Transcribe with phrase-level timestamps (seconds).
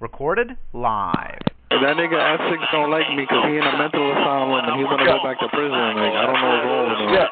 [0.00, 1.42] Recorded live.
[1.68, 5.04] That nigga Essex don't like me because he in a mental asylum and he's gonna
[5.04, 5.74] go back to prison.
[5.74, 7.10] Like I don't know what's wrong with him.
[7.12, 7.28] Yeah,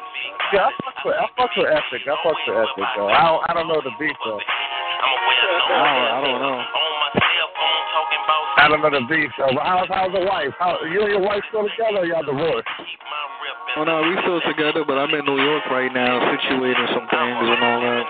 [0.53, 2.01] yeah, I fuck with, I fuck with Essex.
[2.05, 3.09] I fuck with Essex though.
[3.09, 4.37] I don't, I don't know the beef though.
[4.37, 6.57] I don't, I don't know.
[8.57, 9.51] I don't know the beef though.
[9.57, 10.53] But how's how's the wife?
[10.61, 12.03] How you and your wife still together?
[12.03, 12.69] Or y'all divorced?
[13.79, 17.45] Oh no, we still together, but I'm in New York right now, situating some things
[17.47, 18.05] and all that.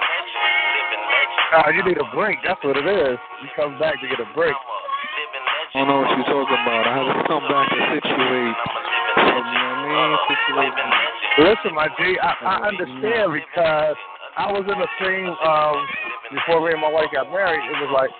[1.48, 2.38] Uh, you need a break.
[2.44, 3.16] That's what it is.
[3.40, 4.52] You come back to get a break.
[4.52, 6.84] I don't know what you're talking about.
[6.84, 8.58] I have to come back and situate.
[9.16, 10.12] Some, you know what I mean?
[10.28, 10.76] Situate.
[11.38, 13.96] Listen, my G, I, I understand because
[14.36, 15.78] I was in the same um
[16.34, 17.62] before me and my wife got married.
[17.62, 18.12] It was like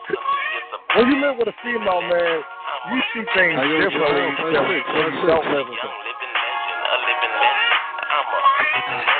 [0.96, 2.38] when you live with a female man,
[2.94, 5.96] you see things differently Jamal, than press six, when you don't live with them.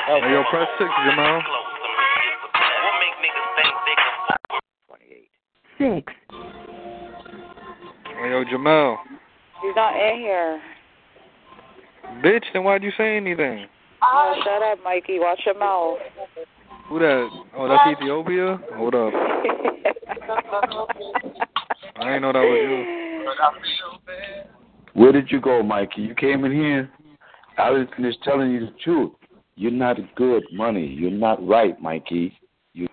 [0.08, 1.57] Hey, yo, press six, Jamal.
[5.78, 6.12] Six.
[8.20, 8.98] Hey, yo, Jamal.
[9.62, 10.60] He's not in here.
[12.24, 13.66] Bitch, then why'd you say anything?
[14.02, 15.20] Oh, shut up, Mikey.
[15.20, 15.98] Watch your mouth.
[16.88, 17.28] Who that?
[17.56, 18.58] Oh, that's Ethiopia?
[18.74, 19.12] Hold up.
[21.96, 22.86] I didn't know that was
[24.94, 25.00] you.
[25.00, 26.02] Where did you go, Mikey?
[26.02, 26.90] You came in here.
[27.56, 29.12] I was just telling you the truth.
[29.56, 30.86] You're not good money.
[30.86, 32.32] You're not right, Mikey.
[32.72, 32.88] You,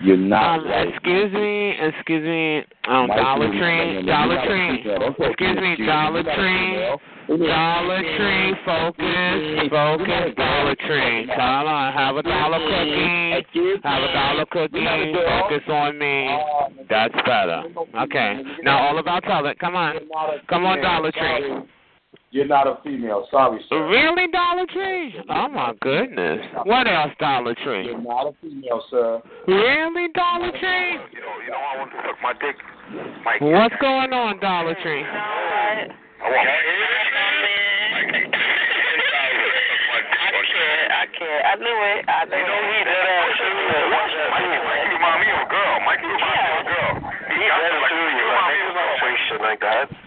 [0.00, 0.88] you're not Um, right.
[0.88, 5.00] excuse me, excuse me, um, Dollar Tree, Dollar Tree, keep that.
[5.00, 5.86] Don't talk excuse me.
[5.86, 6.96] Dollar Tree.
[7.28, 11.26] Dollar Tree, focus, focus, Dollar Tree.
[11.34, 16.38] Come on, have a dollar cookie, have a dollar cookie, focus on me.
[16.88, 17.64] That's better.
[18.02, 19.42] Okay, now all about tell.
[19.58, 19.96] Come on,
[20.48, 21.66] come on, Dollar Tree.
[22.36, 23.24] You're not a female.
[23.30, 23.88] Sorry, sir.
[23.88, 25.16] Really, Dollar Tree?
[25.32, 26.44] Oh my goodness.
[26.68, 27.88] What else, Dollar Tree?
[27.88, 29.22] You're not a female, sir.
[29.48, 31.00] Really, Dollar Tree?
[31.16, 32.60] You know, you know, I want to suck my dick.
[33.24, 33.40] Mike.
[33.40, 35.00] What's going on, Dollar Tree?
[35.00, 35.96] I want.
[40.92, 41.40] I can't.
[41.40, 42.04] I knew it.
[42.04, 42.44] I knew it.
[42.44, 42.68] You know it.
[42.68, 43.80] he dead ass serious.
[43.96, 45.74] Mikey, Mikey remind me of a girl.
[45.88, 46.92] Mikey remind me of a girl.
[47.32, 48.28] He dead ass serious.
[48.28, 50.05] Mikey don't say shit like that.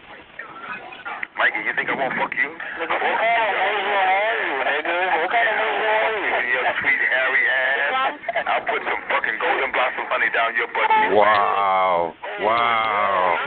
[1.39, 2.51] Mikey, you think I won't fuck you?
[2.51, 4.91] What kind of Muslim are you, nigga?
[5.23, 6.51] What kind of Muslim are you?
[6.51, 8.44] Your sweet hairy ass.
[8.44, 10.91] I'll put some fucking golden blossom honey down your butt.
[11.16, 12.11] Wow.
[12.44, 13.39] Wow.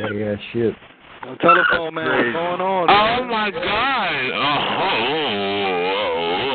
[0.00, 0.72] Yeah, shit.
[1.26, 2.88] Yo, telephone man, what's going on?
[2.88, 4.16] Oh my God!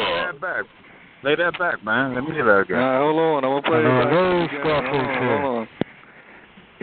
[0.01, 0.63] Lay that back.
[1.23, 2.15] Lay that back, man.
[2.15, 2.77] Let me hear that again.
[2.81, 3.45] Alright, hold on.
[3.45, 3.91] I'm gonna play Uh, it.
[4.01, 4.61] back those again.
[4.65, 5.67] stuff Hold on, hold on.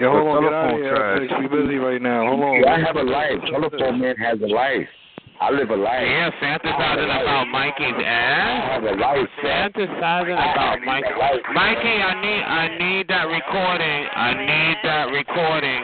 [0.02, 0.42] Yeah, hold on.
[0.42, 0.96] Get out of telephone here.
[0.98, 1.22] trash.
[1.22, 1.38] Essex.
[1.38, 2.26] We busy right now.
[2.26, 2.58] Hold on.
[2.58, 3.38] Yeah, I have a life.
[3.46, 4.90] Telephone man has a life.
[5.38, 6.06] I live a life.
[6.06, 9.70] Yeah, fantasizing about Mikey's I have a life, sir.
[9.70, 11.14] Fantasizing about Mikey.
[11.54, 14.00] Mikey, I need, I need that recording.
[14.10, 15.82] I need that recording.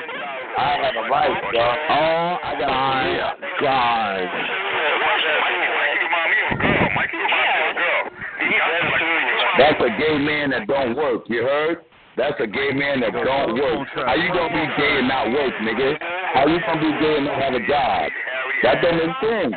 [0.59, 1.71] I have a life, sir.
[1.91, 4.27] Oh I got my God!
[4.99, 6.91] Mikey remind me of a girl.
[6.95, 8.03] Mikey remind me of a girl.
[8.39, 9.43] He dead ass serious.
[9.59, 11.23] That's a gay man that don't work.
[11.27, 11.87] You heard?
[12.19, 13.87] That's a gay man that don't work.
[13.95, 15.95] How you gonna be gay and not work, nigga?
[16.35, 18.11] How you gonna be gay and not have a job?
[18.67, 19.55] That doesn't make sense.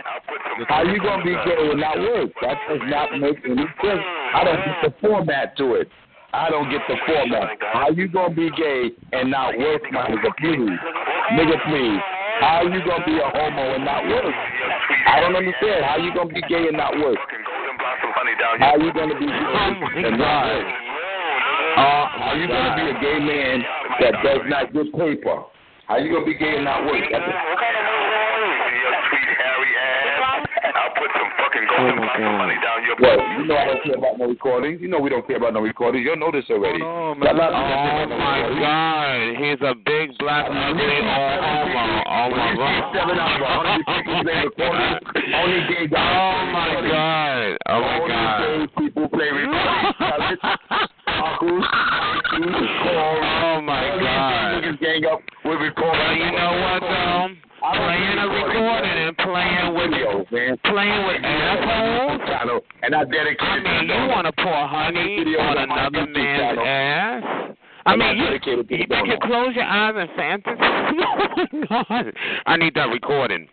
[0.69, 2.29] How you gonna be gay and not work?
[2.45, 4.05] That does not make any sense.
[4.37, 5.89] I don't get the format to it.
[6.37, 7.57] I don't get the format.
[7.73, 10.29] How you gonna be gay and not work, my nigga?
[10.37, 10.77] Please,
[11.33, 12.01] nigga, please.
[12.45, 14.35] How you gonna be a homo and not work?
[15.09, 15.81] I don't understand.
[15.81, 17.17] How you gonna be gay and not work?
[17.17, 20.90] Fucking golden blossom honey down How you gonna be gay and not work?
[21.77, 23.63] Uh, how you gonna be a gay man
[23.99, 25.43] that does not get paper?
[25.87, 27.03] How you gonna be gay and not work?
[27.11, 28.79] That's a, What kind of Muslim are you?
[28.81, 30.71] Your sweet hairy ass.
[30.71, 32.39] I'll put some fucking golden Oh, my blossom God.
[32.41, 33.31] honey down your well, butt.
[33.35, 34.79] you know I don't care about no recordings.
[34.81, 36.05] You know we don't care about no recordings.
[36.05, 36.79] You'll know this already.
[36.79, 37.35] Hold on, man.
[37.35, 39.19] Oh my God!
[39.35, 41.83] He's a big black ugly old homo.
[42.07, 42.95] Oh my When you God!
[42.95, 44.99] seven out of a hundred people play recordings,
[45.35, 46.07] only gay guys.
[46.15, 47.57] Oh my God!
[47.67, 48.39] Oh my Only God!
[48.39, 50.39] gay people play recordings.
[51.43, 51.47] Oh
[53.63, 54.79] my God!
[54.79, 55.97] Gang up with recordings.
[55.97, 57.29] Well, you know what though?
[57.61, 60.57] Playing a recording and playing with videos, man.
[60.65, 62.61] playing with assholes.
[62.83, 67.23] And I dedicate I it mean, you want to pour honey on another man's ass?
[67.87, 70.09] I mean, you, you the can close your eyes and
[70.47, 72.13] oh God!
[72.45, 73.47] I need that recording.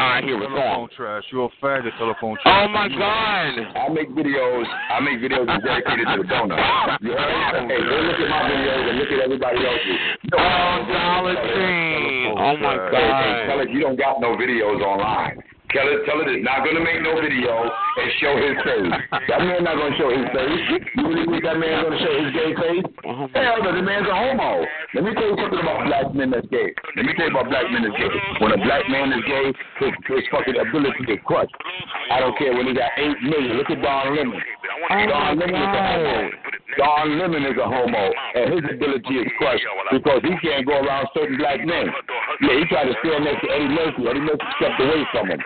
[0.00, 1.24] All right, here we Telephone trash.
[1.30, 2.64] You're a faggot, telephone oh, trash.
[2.64, 3.52] Oh my God!
[3.76, 4.64] I make videos.
[4.64, 6.56] I make videos dedicated to the donor.
[7.04, 7.68] You heard?
[7.68, 10.00] Hey, go look at my videos and look at everybody else's.
[10.24, 12.32] You Oh, Dollar Tree!
[12.32, 13.68] Oh my Hey, hey, tell God!
[13.68, 15.42] us you don't got no videos online.
[15.70, 18.90] Tell it it's not gonna make no video and show his face.
[19.30, 20.82] That man not gonna show his face.
[20.98, 22.86] You really think that man gonna show his gay face?
[23.06, 24.66] Hell no, the man's a homo.
[24.98, 26.74] Let me tell you something about black men that's gay.
[26.98, 28.10] Let me tell you about black men that's gay.
[28.42, 29.46] When a black man is gay,
[29.78, 31.54] his, his fucking ability is crushed.
[32.10, 33.54] I don't care when he got eight million.
[33.54, 34.42] Look at Don Lemon.
[34.90, 36.30] Don Lemon is a homo.
[36.78, 41.06] Don Lemon is a homo, and his ability is crushed because he can't go around
[41.14, 41.90] certain black men.
[42.42, 44.02] Yeah, he tried to stand next to Eddie Murphy.
[44.06, 45.40] Eddie Murphy stepped away from him.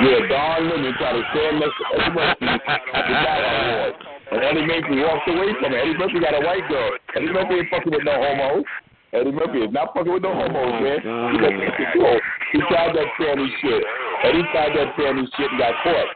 [0.00, 3.94] Yeah, Don Lemon tried to stand next to Eddie Murphy at the Dial Award.
[4.32, 5.80] And Eddie Murphy walked away from him.
[5.84, 6.96] Eddie Murphy got a white girl.
[7.12, 8.64] Eddie Murphy ain't fucking with no homos.
[9.12, 10.98] Eddie Murphy is not fucking with no homos, oh, man.
[11.04, 13.84] He, got he tried that family shit.
[14.24, 16.08] Eddie tried that family shit and got caught.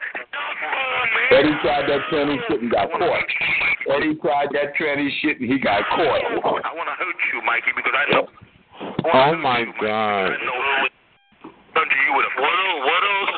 [1.37, 3.29] Eddie tried that tranny shit and got caught.
[3.93, 6.25] Eddie tried that tranny shit and he got caught.
[6.25, 8.25] I want to hurt you, Mikey, because I know.
[9.13, 10.33] Oh my God.
[10.33, 10.89] I know
[11.77, 12.81] done to you with a what else?
[12.89, 13.33] What else?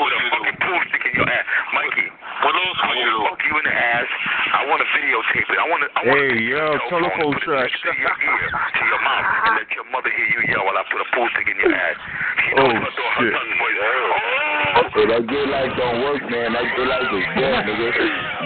[0.00, 2.11] With a fucking pool stick in your ass, Mikey?
[2.42, 4.10] What else would you fuck you in the ass?
[4.52, 5.58] I want to videotape it.
[5.62, 5.88] I want to.
[5.94, 7.70] I want Hey, yo, telephone track.
[7.70, 10.82] to your ear, to your mouth, and let your mother hear you yell while I
[10.90, 11.96] put a pool stick in your ass.
[12.42, 13.32] She Oh, knows her door, her shit.
[13.38, 13.78] tongue voice.
[13.78, 14.90] Oh.
[14.92, 16.48] Hey, that gay life don't work, man.
[16.52, 17.88] That gay life is dead, nigga.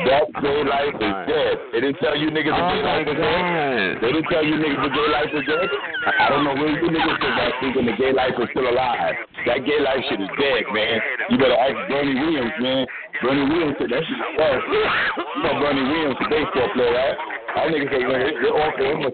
[0.06, 1.54] That gay life is dead.
[1.72, 3.98] They didn't tell you niggas the Oh gay life is dead.
[4.04, 5.68] They didn't tell you niggas the gay life is dead.
[6.20, 9.16] I don't know where you niggas think that thinking the gay life is still alive.
[9.48, 10.96] That gay life shit is dead, man.
[11.32, 12.86] You better ask Bernie Williams, man.
[13.22, 14.58] Bernie Williams said that shit is dead.
[14.66, 17.16] You know Bernie Williams, the baseball player, right?
[17.56, 19.10] That nigga said man, they offered him a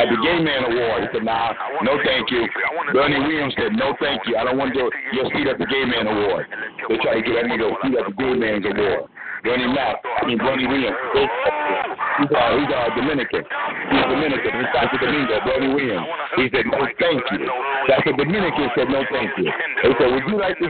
[0.00, 1.04] at the Gay Man Award.
[1.04, 1.52] He said, nah,
[1.84, 2.48] no thank you.
[2.96, 4.36] Bernie Williams said, no thank you.
[4.40, 6.48] I don't want your, your seat at the Gay Man Award.
[6.88, 9.12] They try to get that nigga a seat at the Gay Man's Award.
[9.44, 11.86] Bernie Mac, I mean Bernie Williams, baseball player.
[12.16, 13.44] He's a, he's a uh, Dominican.
[13.44, 14.52] He's Dominican.
[14.56, 16.08] He's Santo Domingo, Bernie Williams.
[16.40, 17.44] He said, no thank you.
[17.86, 19.52] That's the Dominican said, no thank you.
[19.84, 20.66] They said, would you like to,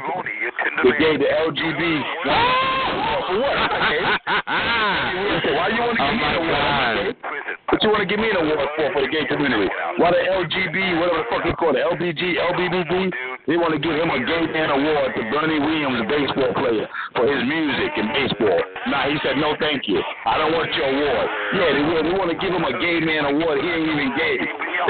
[0.82, 1.81] to gay the LGB?
[3.26, 3.56] For what?
[3.76, 4.00] Okay.
[5.56, 7.17] Why you want to give me an award?
[7.69, 9.69] What you want to give me an award for for the gay community?
[9.99, 13.36] Why the LGB, whatever the fuck they call it, LBG, LBBG?
[13.46, 16.90] They want to give him a gay man award to Bernie Williams, a baseball player,
[17.14, 18.58] for his music and baseball.
[18.90, 20.02] Nah, he said no, thank you.
[20.26, 21.26] I don't want your award.
[21.54, 22.02] Yeah, they will.
[22.02, 23.62] They want to give him a gay man award.
[23.62, 24.37] He ain't even gay.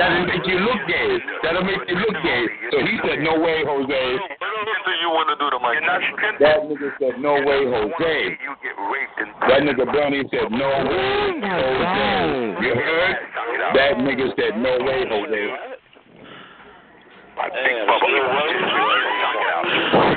[0.00, 1.20] That'll make you look gay.
[1.44, 2.42] That'll make you look gay.
[2.72, 3.92] So he said no way, Jose.
[3.92, 5.84] What do you want to do to Mikey?
[6.40, 8.16] That nigga said no way, Jose.
[9.52, 12.64] That nigga Bernie said no way, Jose.
[12.64, 13.16] You heard?
[13.76, 15.75] That nigga said no way, Jose.
[17.36, 19.36] My big bubble.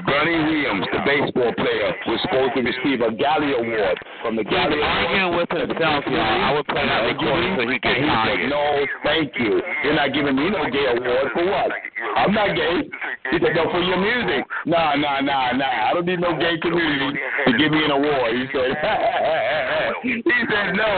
[0.07, 4.51] Bernie Williams, the baseball player, was supposed to receive a Galley Award from the He's
[4.55, 6.15] Galley arguing with himself, y'all.
[6.15, 8.63] I would play that recording so he And can he said, no,
[9.03, 9.59] thank you.
[9.83, 11.71] You're not giving me no gay award for what?
[12.15, 12.87] I'm not gay.
[13.31, 14.47] He said, no, for your music.
[14.65, 15.91] Nah, nah, nah, nah.
[15.91, 18.31] I don't need no gay community to give me an award.
[18.31, 18.71] He said,
[20.07, 20.91] he said, no.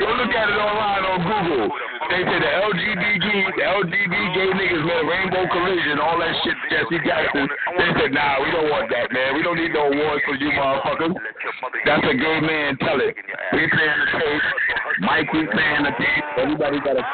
[0.00, 1.68] Go look at it online on Google.
[2.08, 6.56] They said the LGBT, the LGBT gay niggas made a rainbow collision, all that shit,
[6.70, 7.46] Jesse Jackson.
[7.74, 9.34] They said, nah, we don't want that, man.
[9.34, 11.14] We don't need no awards for you motherfuckers.
[11.84, 13.14] That's a gay man, tell it.
[13.52, 14.44] We playing the tape.
[15.02, 16.24] Mike, we playing the tape.
[16.38, 17.04] Everybody got a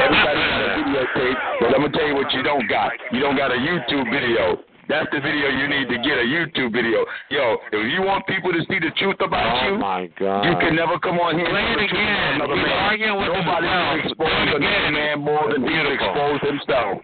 [0.00, 2.92] Everybody got a videotape, but I'm gonna tell you what you don't got.
[3.12, 4.69] You don't got a YouTube video.
[4.90, 7.06] That's the video you need to get a YouTube video.
[7.30, 10.42] Yo, if you want people to see the truth about Oh you, my God.
[10.42, 12.34] you can never come on here Play it tell the truth about again.
[12.42, 12.98] another man.
[13.30, 14.92] Nobody can expose another again.
[14.92, 16.98] man more than he can expose himself.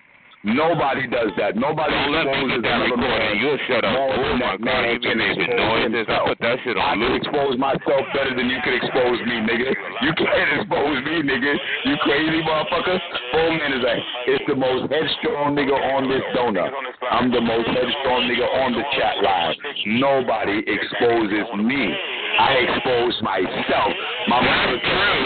[0.47, 1.59] Nobody does that.
[1.59, 3.35] Nobody Don't let me exposes get that recording.
[3.43, 3.99] You'll shut up.
[3.99, 6.07] Oh my God, man you can expose noises.
[6.07, 9.75] I put that shit I can expose myself better than you can expose me, nigga.
[10.07, 11.51] You can't expose me, nigga.
[11.91, 12.95] You crazy motherfucker.
[13.35, 13.99] Four man is like,
[14.31, 16.71] it's the most headstrong nigga on this donut.
[17.11, 19.59] I'm the most headstrong nigga on the chat line.
[19.99, 21.91] Nobody exposes me.
[22.39, 23.91] I expose myself.
[24.31, 25.19] My mother me,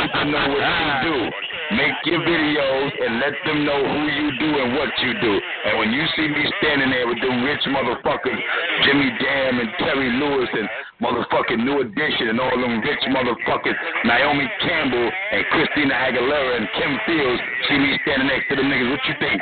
[0.00, 1.53] people know what you do.
[1.72, 5.32] Make your videos and let them know who you do and what you do.
[5.64, 8.36] And when you see me standing there with them rich motherfuckers,
[8.84, 10.68] Jimmy Jam and Terry Lewis and
[11.00, 16.92] motherfucking New Edition and all them rich motherfuckers, Naomi Campbell and Christina Aguilera and Kim
[17.08, 19.40] Fields, see me standing next to them niggas, what you think?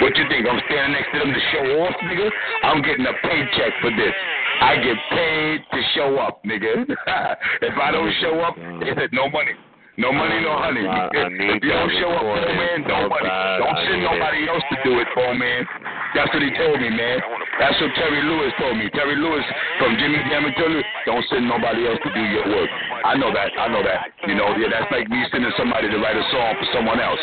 [0.00, 0.48] What you think?
[0.48, 2.30] I'm standing next to them to show off, nigga?
[2.64, 4.16] I'm getting a paycheck for this.
[4.60, 6.88] I get paid to show up, nigga.
[7.60, 9.52] if I don't show up, it's no money.
[9.98, 10.86] No money, no honey.
[10.86, 13.26] I- I if you don't show up, phone man, no money.
[13.58, 15.66] Don't send nobody else to do it, phone man.
[16.14, 17.18] That's what he told me, man.
[17.58, 18.88] That's what Terry Lewis told me.
[18.94, 19.44] Terry Lewis
[19.78, 22.70] from Jimmy Jam and Terry, don't send nobody else to do your work.
[23.04, 23.50] I know that.
[23.58, 24.06] I know that.
[24.26, 27.20] You know, yeah, that's like me sending somebody to write a song for someone else.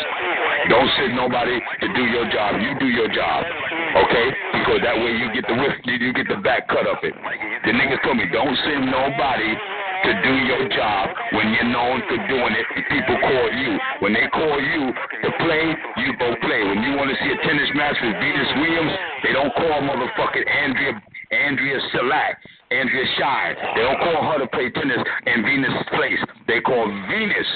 [0.68, 2.60] Don't send nobody to do your job.
[2.60, 3.40] You do your job.
[4.04, 4.36] Okay?
[4.52, 7.14] Because that way you get the whiff, you get the back cut of it.
[7.64, 9.56] The niggas told me, don't send nobody
[10.06, 12.66] to do your job when you're known for doing it.
[12.86, 13.74] People call you.
[13.98, 15.66] When they call you to play,
[15.98, 16.62] you go play.
[16.62, 18.94] When you want to see a tennis match with Venus Williams,
[19.26, 21.02] they don't call motherfucking Andrea
[21.34, 22.38] Andrea Selak.
[22.70, 23.54] Andrea Shine.
[23.76, 26.18] They don't call her to play tennis in Venus' place.
[26.48, 27.46] They call Venus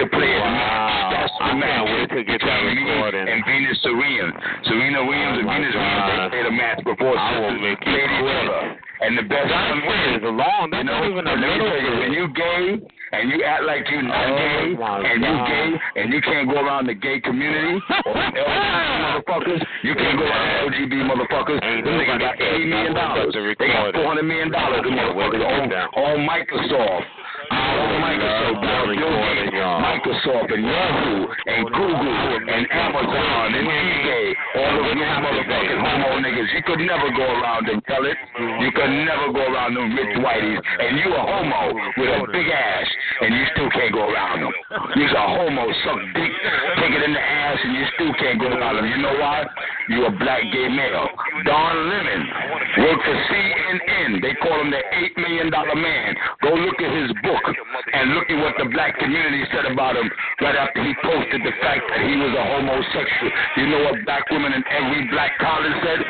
[0.00, 0.34] to play.
[0.40, 1.12] Wow.
[1.12, 1.68] That's the I match.
[1.70, 3.26] can't wait to get that recording.
[3.28, 4.26] And Venus Serena.
[4.64, 8.80] Serena Williams Oh, and Venus Williams, played a match before I will make you each
[9.04, 10.20] And the best wins.
[10.20, 10.68] is long.
[10.72, 12.64] That's You know, not even a let little tell you, when you gay
[13.12, 15.68] and you act like you're not Oh, gay and you gay
[16.00, 20.70] and you can't go around the gay community or LGBT motherfuckers, you can't go around
[20.70, 21.58] LGBT motherfuckers.
[21.60, 23.34] Niggas nobody got eighty million dollars.
[23.34, 24.82] They got four hundred million dollars.
[24.84, 25.86] Them I can't wait to motherfuckers on, that.
[25.96, 27.04] on Microsoft.
[27.50, 34.80] On Microsoft, that Bill Gates, Microsoft and Yahoo and Google and Amazon and eBay, all
[34.80, 35.49] of these motherfucking
[35.98, 36.52] niggas.
[36.54, 38.16] You could never go around tell it.
[38.60, 40.60] You could never go around them rich whiteys.
[40.78, 42.88] And you a homo with a big ass,
[43.22, 44.52] and you still can't go around them.
[44.96, 46.32] You's a homo, suck dick,
[46.78, 48.86] take it in the ass, and you still can't go around them.
[48.86, 49.44] You know why?
[49.90, 51.08] You a black gay male.
[51.44, 52.22] Don Lemon
[52.78, 54.22] worked for CNN.
[54.22, 56.14] They call him the eight million dollar man.
[56.42, 57.44] Go look at his book
[57.92, 60.06] and look at what the black community said about him
[60.46, 63.30] right after he posted the fact that he was a homosexual.
[63.58, 66.00] You know what black women in every black college said?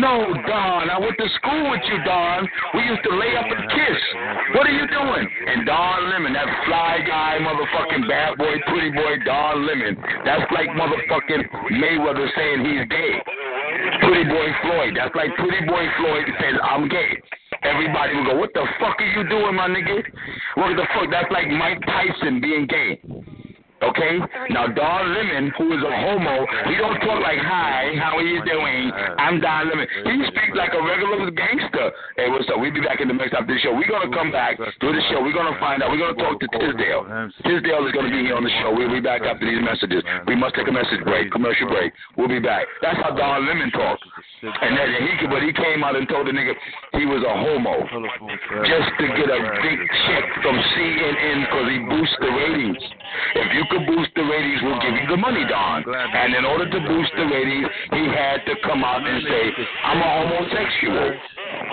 [0.00, 2.48] No, Don, I went to school with you, Don.
[2.74, 4.00] We used to lay up and kiss.
[4.54, 5.24] What are you doing?
[5.24, 9.96] And Don Lemon, that fly guy, motherfucking bad boy, pretty boy, Don Lemon.
[10.24, 11.42] That's like motherfucking
[11.78, 13.12] Mayweather saying he's gay.
[14.02, 14.92] Pretty boy Floyd.
[14.96, 17.20] That's like pretty boy Floyd says I'm gay.
[17.62, 20.02] Everybody will go, what the fuck are you doing, my nigga?
[20.54, 21.10] What the fuck?
[21.10, 23.00] That's like Mike Tyson being gay.
[23.80, 24.20] Okay?
[24.50, 28.44] Now, Don Lemon, who is a homo, he don't talk like, hi, how are you
[28.44, 28.92] doing?
[29.16, 29.88] I'm Don Lemon.
[30.04, 31.88] He speaks like a regular gangster.
[32.16, 32.60] Hey, what's up?
[32.60, 33.72] We'll be back in the next after the show.
[33.72, 35.24] We're going to come back, do the show.
[35.24, 35.90] We're going to find out.
[35.90, 37.08] We're going to talk to Tisdale.
[37.40, 38.68] Tisdale is going to be here on the show.
[38.76, 40.04] We'll be back after these messages.
[40.28, 41.92] We must take a message break, commercial break.
[42.20, 42.68] We'll be back.
[42.84, 44.04] That's how Don Lemon talks.
[44.42, 46.56] And then he, but he came out and told the nigga
[46.96, 47.84] he was a homo
[48.64, 49.78] just to get a big
[50.08, 52.80] check from CNN because he boosts the ratings.
[53.36, 55.84] If you could boost the ratings, we'll give you the money, Don.
[55.84, 59.44] And in order to boost the ratings, he had to come out and say,
[59.84, 61.20] I'm a homosexual.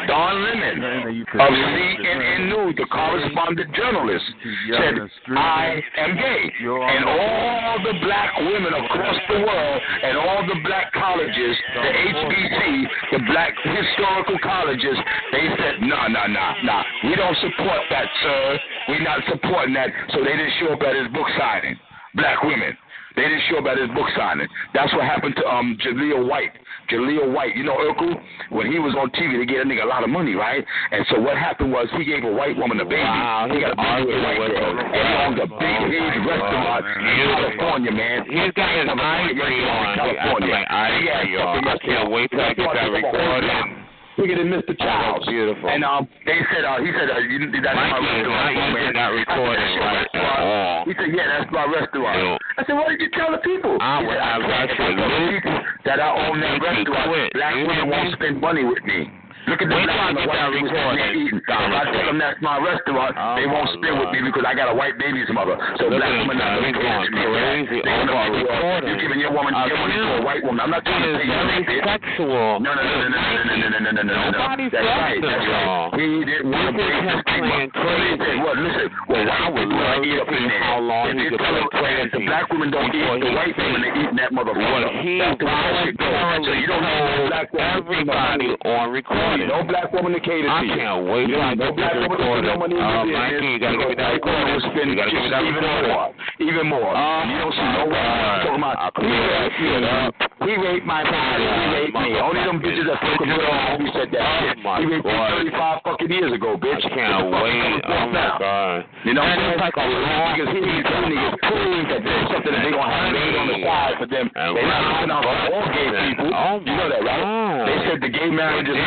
[0.07, 4.25] Don Lemon of CNN News, the correspondent journalist,
[4.71, 4.95] said,
[5.35, 6.51] I am gay.
[6.63, 12.87] And all the black women across the world and all the black colleges, the HBC,
[13.11, 14.97] the black historical colleges,
[15.31, 16.81] they said, no, no, no, no.
[17.03, 18.59] We don't support that, sir.
[18.89, 19.89] We're not supporting that.
[20.13, 21.77] So they didn't show up at his book signing.
[22.15, 22.77] Black women.
[23.15, 24.47] They didn't show up at his book signing.
[24.73, 26.53] That's what happened to um Jaleel White.
[26.89, 28.15] Jaleel White, you know Urkel?
[28.49, 30.63] When he was on TV, they gave a nigga a lot of money, right?
[30.91, 33.03] And so what happened was he gave a white woman a baby.
[33.03, 34.79] Wow, he got a baby with a white girl.
[34.79, 38.25] And he owns a big, huge restaurant in California, man.
[38.25, 39.95] He's got his ivory on.
[39.95, 40.65] California.
[40.69, 41.67] Ivory on.
[41.67, 43.86] I can't wait till I get that recording.
[44.17, 44.73] At it, Mr.
[44.77, 45.25] Childs.
[45.29, 45.69] beautiful.
[45.69, 49.13] And um, they said, uh, he said, uh, you, that's my Mikey is not restaurant,
[49.13, 50.85] recording right at all.
[50.89, 52.17] He said, yeah, that's my restaurant.
[52.17, 52.37] No.
[52.57, 53.77] I said, what did you tell the people?
[53.79, 55.29] I would said, have told- that if I tell the loose.
[55.37, 57.33] people that I own that restaurant.
[57.37, 59.05] Black women won't spend money with me.
[59.47, 61.23] Look at the Wait I black get that people sitting there recording.
[61.23, 61.39] eating.
[61.39, 64.51] If I tell them that's my restaurant, Oh, they won't spend with me because I
[64.51, 65.55] got a white baby's mother.
[65.79, 68.87] So Look black women not going to crazy over recording.
[68.91, 70.59] You're giving your woman your money to a white woman.
[70.59, 71.87] I'm not trying to say is you very bitch.
[71.87, 72.59] sexual.
[72.59, 74.31] No, no, no, no, no, no, no, no, no, no, no, no, no.
[74.35, 75.19] Nobody's That's right.
[75.23, 75.95] That's right.
[75.95, 77.47] He didn't want to This break him the stigma.
[77.47, 78.43] playing So they said, crazy.
[78.43, 80.63] well, listen, well, I white would people eat up in there.
[80.67, 83.93] how long If you play crazy the black women don't eat, the white women are
[83.95, 84.91] eating that motherfucker.
[84.99, 86.43] He That's the way that goes.
[86.43, 89.53] So you don't have black woman to spend no everybody on recording got it.
[89.53, 91.95] No black woman to cater to I can't wait till yeah, I no get that
[92.01, 92.49] recorded.
[92.49, 94.57] Oh, uh, my you gotta get that recorded.
[94.57, 96.93] You gotta get that more, Even more.
[96.95, 98.07] Uh, you don't see no uh, way.
[98.43, 102.17] Talking about, we rape, you know, we rape my body, we rape me.
[102.17, 104.57] Only them bitches that fuck with all we said that shit.
[104.65, 106.85] Oh, we raped you 35 fucking years ago, bitch.
[106.85, 107.81] I can't wait.
[107.85, 108.85] Oh, my God.
[109.05, 112.71] You know, it's like a long, because he niggas proved that there's something that they
[112.71, 114.29] gonna have made on the side for them.
[114.33, 116.29] They're not looking out for all gay people.
[116.33, 117.65] Oh, you know that, right?
[117.67, 118.77] They said the gay marriage is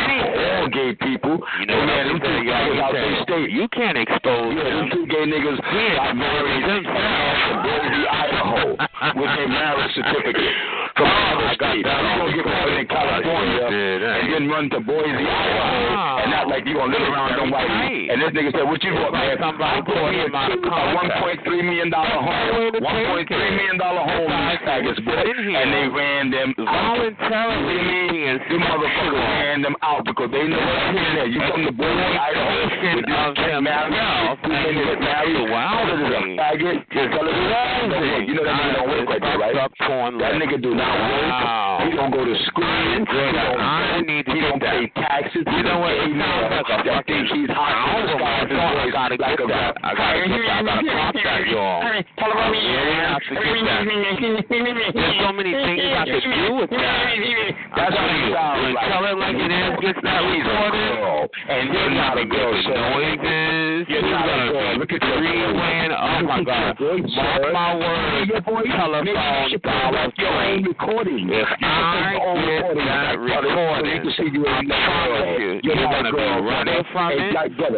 [0.41, 1.39] all gay people.
[1.59, 3.49] You know had them two Y'all out their state.
[3.51, 6.83] You can't expose Yeah, them two gay niggas He got married in
[7.61, 8.75] Boise, Idaho,
[9.15, 10.55] with their marriage certificate.
[10.95, 11.81] from another state.
[11.81, 16.65] You gonna get caught in California and then run to Boise, Idaho, and not like
[16.65, 17.69] you gonna live around them white.
[18.11, 20.59] And this nigga said, "What you want, man?" I'm putting me poured him out of
[20.63, 24.59] a one point three million dollar home, one point three million dollar home in
[24.99, 26.53] boy, and they ran them.
[26.57, 27.79] Voluntarily
[28.49, 29.30] You motherfuckers
[29.61, 31.27] ran them out because they know what's in there.
[31.29, 32.49] You come to Boise, Idaho,
[32.97, 36.77] with this get married, himself two men get married, what is it, a faggot?
[36.89, 39.53] Just tell us it's You know that nigga don't work right there, right?
[39.53, 41.85] That nigga do not work.
[41.85, 42.65] He don't go to school.
[42.65, 45.45] He don't, I need to he don't pay taxes.
[45.45, 45.93] You know what?
[45.93, 47.25] It sounds like a That fucking.
[47.33, 47.69] he's hot.
[47.69, 49.77] I don't know why I thought I gotta get that.
[49.83, 50.65] I gotta get that.
[50.65, 51.81] I gotta contact y'all.
[51.81, 54.93] Yeah, I have to get that.
[54.93, 57.15] There's so many things I could do with that.
[57.75, 58.91] That's what sounds like.
[58.91, 59.71] Tell it like it is.
[59.81, 61.29] Gets that recorded.
[61.49, 63.87] and you're not a girl, noises.
[63.89, 64.77] You're not a girl.
[64.77, 66.77] Look at your three oh, oh my God.
[66.79, 68.29] Mark my words.
[68.29, 71.29] Your voice, maybe you Telephone dollar your own recording.
[71.31, 73.51] If I should put your own get that recording.
[73.51, 76.41] recorded, So you can see you I ain't promise you, You're you're not a gonna
[76.41, 77.31] be running from it,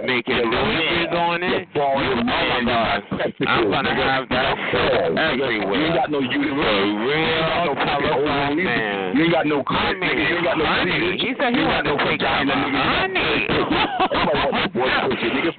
[0.05, 1.67] making noises on it.
[1.75, 2.73] Oh my uh, God.
[2.73, 4.03] not spectacle, I'm gonna nigga.
[4.03, 5.77] have that shit everywhere.
[5.77, 6.41] You ain't got no uterus.
[6.41, 9.17] The You ain't real got no telephone man.
[9.17, 10.13] You ain't got no nigga.
[10.13, 11.17] You ain't got no honey.
[11.21, 12.83] He said he You ain't wanted got no to take out vagina, my nigga.
[12.83, 13.31] honey.
[13.53, 15.51] Everybody want the boy pussy, nigga.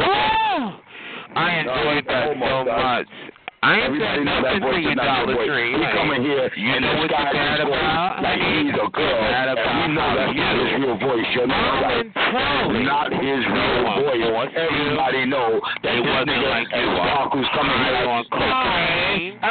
[1.37, 3.09] I enjoyed that Oh, so much.
[3.65, 5.49] I ain't Everybody know that voice is you, not your voice.
[5.49, 5.73] Tree.
[5.73, 8.21] He coming here you and know what disguise you're mad about?
[8.21, 9.25] like he's a girl.
[9.25, 11.25] And we know that's not his real voice.
[11.33, 12.05] You know that?
[12.13, 12.85] Voluntarily.
[12.85, 14.53] Not his real voice.
[14.53, 16.69] Everybody know that It this wasn't nigga like
[17.33, 18.05] who's coming here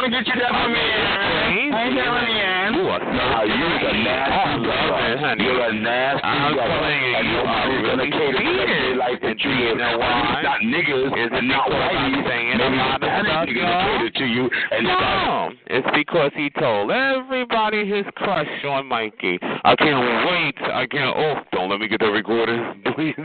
[0.03, 0.24] on like, cocaine.
[0.24, 1.72] I'm gonna get you that for me.
[1.72, 2.00] Crazy.
[2.00, 5.13] I'm gonna get You are Nah, you're a nasty I love brother.
[5.13, 5.43] it, honey.
[5.43, 6.69] You're a nasty I'm brother.
[6.69, 8.67] telling you, and you are nobody's gonna really cater to that cheating.
[8.67, 9.60] gay life that you live.
[9.63, 10.22] You know At why?
[10.24, 13.83] least not niggas Is not because I'm saying Maybe lot of Hispanic stuff, niggas y'all?
[13.83, 19.39] will cater to you and No, it's because he told everybody his crush on Mikey.
[19.41, 20.57] I can't wait.
[20.72, 21.15] I can't.
[21.15, 22.60] Oh, don't let me get that recorded,
[22.95, 23.15] please.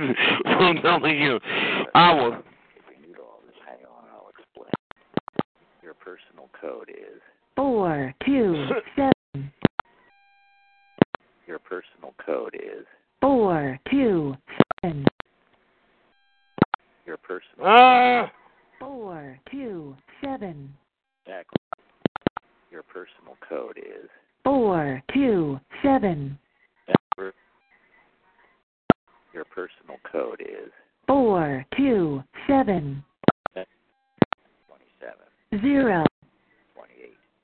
[0.47, 1.41] I'm telling you,
[1.95, 2.33] I will.
[3.67, 4.73] Hang on, I'll explain.
[5.83, 7.21] Your personal code is?
[7.57, 9.53] Four two seven.
[11.47, 12.87] Your personal code is?
[13.21, 14.37] Four two
[14.83, 15.05] seven.
[17.07, 18.31] Your personal Ah,
[18.79, 20.73] four two seven.
[21.27, 21.47] Back.
[22.71, 24.09] Your personal code is?
[24.45, 26.39] Four two seven.
[29.35, 30.71] Your personal code is?
[31.07, 33.03] Four two seven.
[33.55, 35.95] Twenty-seven, zero.
[35.95, 36.07] twenty-eight.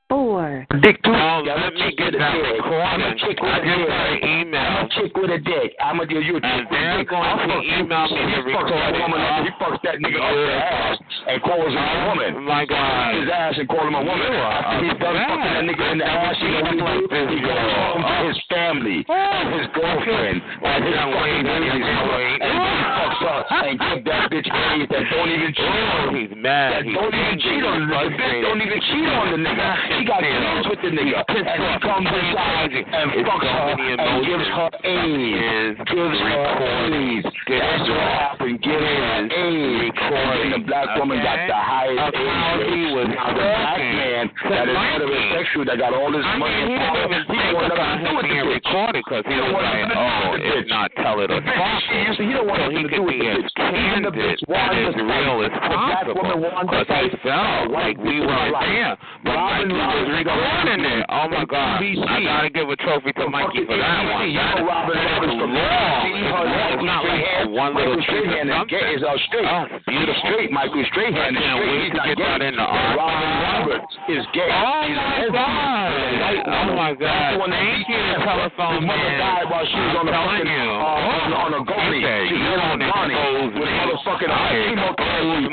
[0.09, 1.11] Four Dick too.
[1.15, 2.61] Oh, Yeah, let me get a that dick.
[2.61, 2.85] recorded.
[2.85, 4.61] I'm a chick with I a just got an email.
[4.61, 5.69] I'm a chick with a dick.
[5.81, 7.09] I'm a you a chick And with a they're dick.
[7.09, 9.01] going I'll to email me He the fucks that recording.
[9.01, 9.45] woman up.
[9.45, 10.97] He fucks that nigga up the oh ass
[11.29, 12.31] and calls him a woman.
[12.37, 13.15] Oh my God.
[13.17, 14.29] His ass and call him a woman.
[14.29, 17.39] After he's done fucking that nigga in the ass, you know what he Like He
[17.41, 22.13] goes home to his family his girlfriend and his fucking wait, baby's mother.
[22.13, 22.39] wait.
[22.45, 26.15] And he fucks her and give that bitch AIDS that don't even cheat on him.
[26.21, 26.73] he's mad.
[26.75, 28.17] That He's don't even cheat on the nigga.
[28.19, 29.69] Bitch don't even cheat on the nigga.
[29.89, 31.21] She got kids with the nigga.
[31.25, 35.77] And he comes inside and fucks her and gives her AIDS.
[35.89, 36.45] Gives her
[36.93, 37.27] AIDS.
[37.49, 38.57] That's what happened.
[38.63, 39.95] Gives her AIDS.
[39.95, 44.25] And the black woman got the highest Of AIDS he was Now the black man
[44.51, 45.05] that is Mikey.
[45.05, 48.63] heterosexual that got all this money and power, he don't want nothing to do with
[48.63, 48.93] the bitch.
[48.95, 50.69] because he don't want to oh, bitch.
[50.69, 51.83] not tell it or talk.
[51.89, 53.51] she- he don't want So nothing he to do with the bitch.
[53.55, 56.15] Even the candid bitch and wanted as real as possible
[56.59, 57.15] because fight.
[57.23, 58.51] felt like we life.
[58.67, 58.99] there.
[59.23, 61.07] But Robin Mikey was recording it.
[61.07, 61.79] Oh my God.
[61.79, 64.27] I gotta give a trophy to Mikey for that one.
[64.35, 66.03] That is Robin Roberts from long.
[66.03, 66.35] NBC.
[66.35, 66.43] Her
[66.75, 67.23] It's not like
[67.55, 68.75] one little of Strahan is something.
[68.75, 69.47] gay- is uh, straight.
[69.47, 70.23] Oh, beautiful.
[70.27, 70.51] Straight.
[70.51, 71.63] Michael Strahan I is straight.
[71.63, 73.31] wait He's to get that in the But Robin.
[73.39, 74.51] Roberts is gay.
[74.51, 75.31] Oh He's my.
[75.31, 75.95] God.
[75.95, 77.31] He's a white Oh my God.
[77.31, 79.23] the one that Thank you, telephone His mother man.
[79.23, 80.75] died while she was on the telling fucking you.
[80.75, 82.03] on, on a goalie.
[82.03, 85.49] She don't on Bonnie expose with motherfucking uh, Okay, chemotherapy.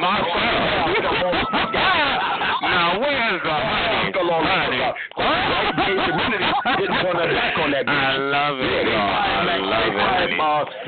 [2.92, 4.82] Now where's the honey?
[5.16, 5.62] Honey.
[6.12, 7.96] Community didn't turn their back on that bitch.
[7.96, 9.12] I love it, Yeah, they y'all.
[9.12, 10.38] I fired love it,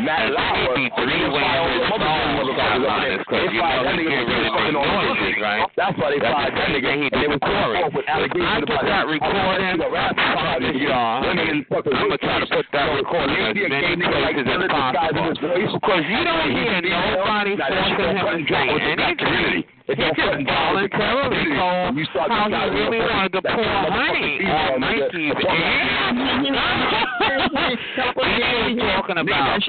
[0.04, 0.76] Matt Lauer.
[1.00, 5.64] Three ways his phone sidelined because you know he get rid of big noises, right?
[5.78, 6.90] That's why they fired that nigga.
[6.92, 7.80] And they did were the chorus.
[7.80, 9.80] caught with If I get that recording,
[10.84, 11.24] y'all,
[11.72, 15.32] fucking I'm gonna try to put that recording in as many places as possible.
[15.80, 19.64] Because you don't hear nobody forcing him to say anything.
[19.86, 23.92] It He just voluntarily told You how he really what- wanted to that's pour another
[23.92, 25.12] honey fucking on female, nigga.
[25.12, 25.36] Mikey's
[28.00, 28.64] Fuck ear.
[28.64, 29.60] He was talking about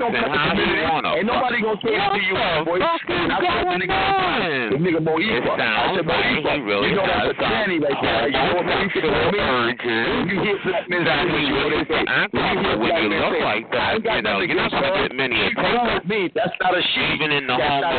[0.00, 1.12] Don't and how the he wanna.
[1.12, 2.78] Ain't nobody gonna say What to you, the boy.
[2.80, 5.28] fuck is And I told going nigga one time, on?
[5.36, 8.28] It sounds like he really you know has that's a some tranny right there.
[8.32, 8.64] You know what
[8.96, 9.44] told me?
[10.32, 12.04] You hear black men that say he what you really they say.
[12.08, 13.92] act When you hear when black you men look like that.
[14.00, 15.76] You know, you're not gonna get many She attention.
[15.76, 16.20] wrong with me.
[16.32, 16.80] That's not a.
[16.96, 17.92] Even in the homo,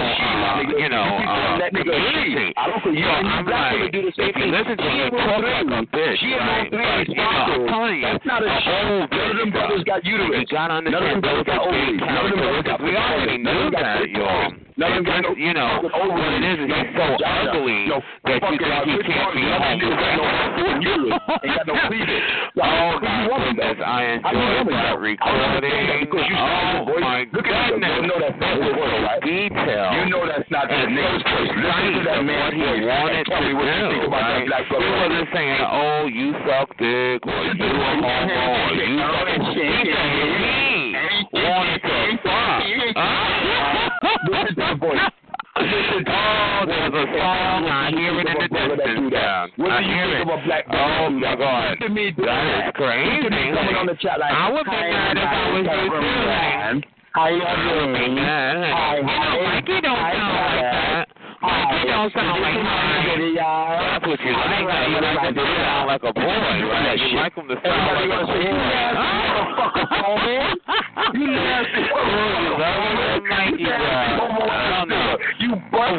[0.89, 2.53] not a she, my you know, uh, that nigga a she.
[2.57, 2.83] I don't.
[2.93, 4.51] You and I'm black women like, do the same if you thing.
[4.51, 6.17] listen to She him ain't talk no like a three.
[6.17, 6.69] She ain't no right?
[6.71, 6.91] three.
[6.97, 10.05] But, you know, I'm telling you, That's not a whole None of them brothers got
[10.05, 10.39] uterus.
[10.39, 11.99] You gotta None of them brothers got ovaries.
[11.99, 12.77] None of them brothers got.
[12.83, 13.37] We already.
[13.37, 14.66] Knew that, y'all.
[14.77, 17.97] Of them no you know, fucking what it is is he's so ugly No
[18.29, 19.33] that you think he can't be part.
[19.33, 21.17] None got no fucking uterus.
[21.41, 22.25] Ain't got no cleavage.
[22.61, 23.77] Oh my goodness.
[23.81, 25.17] I enjoyed that though?
[25.17, 26.29] I don't understand that recording.
[26.29, 27.81] you Oh my Look at you.
[27.81, 27.89] goodness.
[27.97, 29.21] You know that's right?
[29.25, 29.87] Detail.
[29.97, 31.57] You know that's not and nigga's so voice.
[31.57, 34.65] Listen to that what he wanted to me what you do, think about that right?
[34.77, 39.89] He wasn't saying, "Oh, you suck dick," or "You a homo," or "You suck." He
[39.89, 40.76] said he to
[44.27, 44.99] Listen to the voice.
[45.57, 47.65] Oh, there's a song.
[47.65, 49.09] I hear it in the distance.
[49.11, 50.33] Yeah, What I do you hear think it.
[50.33, 53.23] of a black Oh my God, Look at me, do that is crazy.
[53.23, 55.49] Look at me coming on the chat like, I would be "Hi, mad if I
[55.49, 55.71] was you too.
[55.71, 56.27] you I would be doing?
[56.27, 56.85] mad.
[57.15, 59.41] Hi, You know, hi.
[59.41, 60.61] Mikey don't Hi, sound like hi.
[60.61, 60.96] that.
[61.41, 63.17] Don't sound like that.
[63.37, 64.65] That's what you like.
[64.89, 66.97] You like to sound like a boy, right?
[66.97, 68.41] You like him to sound like a boy.
[71.13, 71.81] You nasty
[73.27, 74.17] Mikey, I
[74.77, 75.17] don't know.
[75.39, 75.93] You Wow.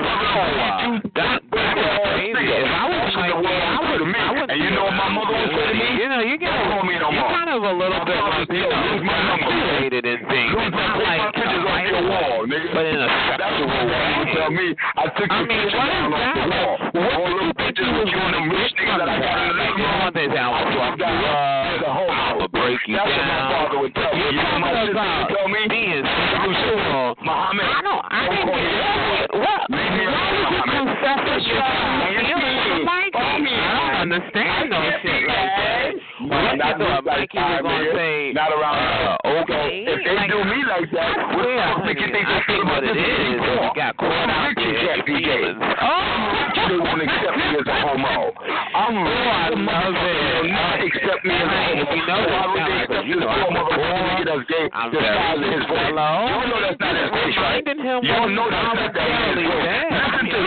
[1.14, 2.50] That, that is crazy.
[2.50, 4.00] If I was Mikey, I would,
[4.40, 4.50] would.
[4.50, 6.02] And you know what my mother would say to me?
[6.02, 7.27] You know, you Don't call me no more.
[7.68, 10.52] A little bit like, you know, "Lose my number." infatuated things.
[10.52, 12.72] Don't It's like my pictures off your wall, nigga.
[12.74, 14.66] but in a That's sexual what you tell me.
[14.96, 16.76] I took I your mean, picture what down off the wall.
[16.98, 19.36] What All you think pictures you with you and them rich niggas that I got
[19.38, 20.12] in the You room.
[20.14, 21.66] this I you you up.
[21.68, 22.12] as a homo.
[22.12, 23.52] I'ma break you That's what my down.
[23.52, 24.24] father would tell me.
[24.28, 25.60] You know my sister would tell me?
[25.68, 27.16] being You.
[27.22, 27.66] Muhammad.
[27.68, 28.02] I don't.
[28.08, 29.64] I Don't didn't call me get what.
[29.68, 32.84] Why you confess that you're Man, feeling for me.
[32.84, 33.10] Mikey?
[33.12, 33.52] Call me.
[33.52, 35.87] I don't understand no I shit like that.
[36.28, 36.58] Mad.
[36.58, 37.96] Not thought like Mikey was time, gonna nigga.
[37.96, 38.32] say?
[38.36, 39.68] Not around uh, okay.
[39.88, 42.38] If they like, do me like that, I what the fuck make you think I
[42.38, 44.76] they think feel what about it is you got caught out there.
[44.78, 45.28] Your BJ.
[45.58, 46.36] Oh.
[46.68, 48.32] They won't accept me as a homo.
[48.76, 50.18] I'm Oh, I love it.
[50.38, 51.92] will not accept me as a homo.
[51.96, 53.78] you know Why would they accept you this know, poor I'm a boy.
[53.78, 55.88] nigga that's gay the size of his voice?
[55.88, 57.62] You know that's not his voice, right?
[57.64, 59.97] You know that's not his voice.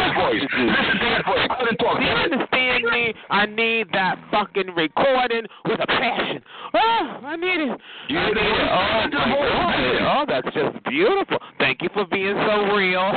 [0.02, 0.42] His voice.
[0.42, 1.46] Listen to his voice.
[1.48, 1.98] Go ahead and talk.
[2.00, 3.14] Do you understand me?
[3.30, 6.42] I need that fucking recording with a passion.
[6.74, 7.80] Oh, I need it.
[8.10, 8.42] You I need it.
[8.42, 8.70] voice?
[8.72, 9.36] Oh, Listen to my.
[9.38, 10.02] God.
[10.12, 11.38] Oh, that's just beautiful.
[11.60, 13.02] Thank you for being so real.
[13.06, 13.12] oh,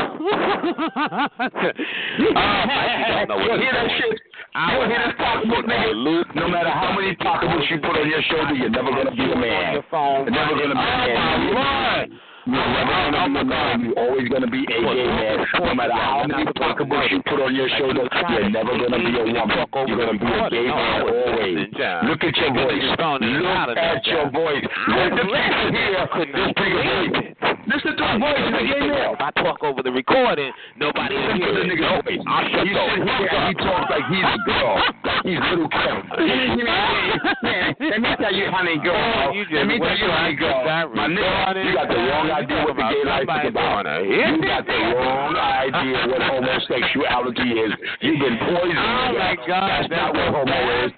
[2.35, 4.21] Mikey don't know You what hear that shit?
[4.55, 6.35] I would hear this pocketbook, nigga?
[6.37, 9.37] No matter how many pocketbooks you put on your shoulder, you're never gonna be a
[9.37, 9.83] man.
[9.91, 12.21] You're never gonna be a Oh, man.
[12.47, 13.81] Oh you're never gonna be a man.
[13.81, 15.47] You're always gonna be a gay man.
[15.65, 19.25] No matter how many pocketbooks you put on your shoulder, you're never gonna be a
[19.25, 19.65] woman.
[19.89, 21.73] You're gonna be a gay man always.
[22.05, 22.85] Look at your voice.
[22.85, 24.65] Look at your voice.
[24.93, 26.05] Listen here.
[26.21, 27.35] This big.
[27.65, 29.17] Listen to the voice of the gay man.
[29.17, 31.81] If I talk over the recording, nobody will hear it.
[31.81, 32.21] Nobody.
[32.29, 34.77] I'll shut He the here and he talks like he's a girl.
[35.25, 35.97] He's little Kim.
[37.89, 39.01] Let me tell you, honey oh, girl.
[39.01, 40.61] Oh, Let me tell you, honey girl.
[40.93, 43.87] My nigga, you got the wrong idea what the gay life is about.
[44.03, 47.73] You got the wrong idea what homosexuality is.
[48.01, 48.79] You've been poisoned.
[48.79, 50.93] Oh, my God, That's not what homo is.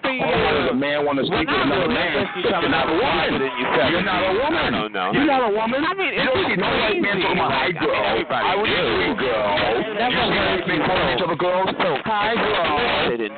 [0.77, 2.29] Man want to Well, sleep with another man.
[2.37, 3.41] You're You're not a woman.
[3.41, 3.65] you.
[3.91, 4.63] You're not a woman.
[4.63, 5.09] I don't know.
[5.11, 5.81] You're not a woman.
[5.83, 7.79] I mean, you don't see no white man talking about hi easy.
[7.81, 8.05] girl.
[8.07, 9.25] Everybody How are you do.
[9.25, 9.49] girl?
[9.97, 11.69] You white men calling each other girls?
[12.05, 12.77] Hi girl.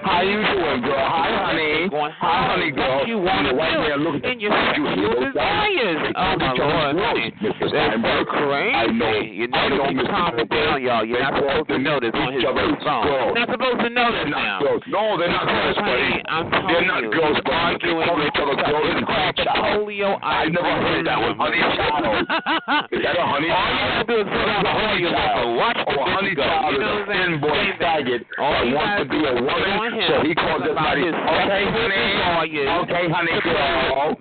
[0.04, 0.99] How you doing, girl?
[0.99, 1.88] Hi honey.
[1.89, 2.99] Hi honey, girl.
[2.99, 6.13] What you want to white man look in your sexual desires.
[6.19, 6.99] Oh, my Lord.
[7.39, 8.73] That's crazy.
[8.75, 9.19] I know.
[9.19, 10.10] You I know, know, keep Mr.
[10.10, 11.06] calm it down, y'all.
[11.06, 13.06] You're not supposed to know this on his phone.
[13.08, 14.60] You're not supposed to know this now.
[14.88, 16.21] No, they're not girls, buddy.
[16.67, 20.18] They're not girls, you're arguing with each other girls and polio.
[20.22, 21.36] I never heard that one.
[21.38, 22.26] Honey child.
[22.94, 24.08] Is that a honey All you child?
[24.08, 26.34] gotta do is put on oh, a polio look and watch the Oh, a honey
[26.36, 30.60] child is a thin boy faggot that wants gotta be a woman, so he calls
[30.60, 34.15] Talk about everybody, okay, honey, okay, honey girl,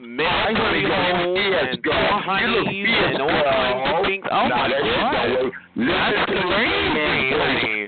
[0.58, 3.92] honey oh, girl, yes, girl, you look fierce, and all kinds of
[4.22, 4.28] girl.
[4.28, 5.12] Oh, nah, my that shit God.
[5.12, 5.54] don't work.
[5.78, 6.48] Listen That's to the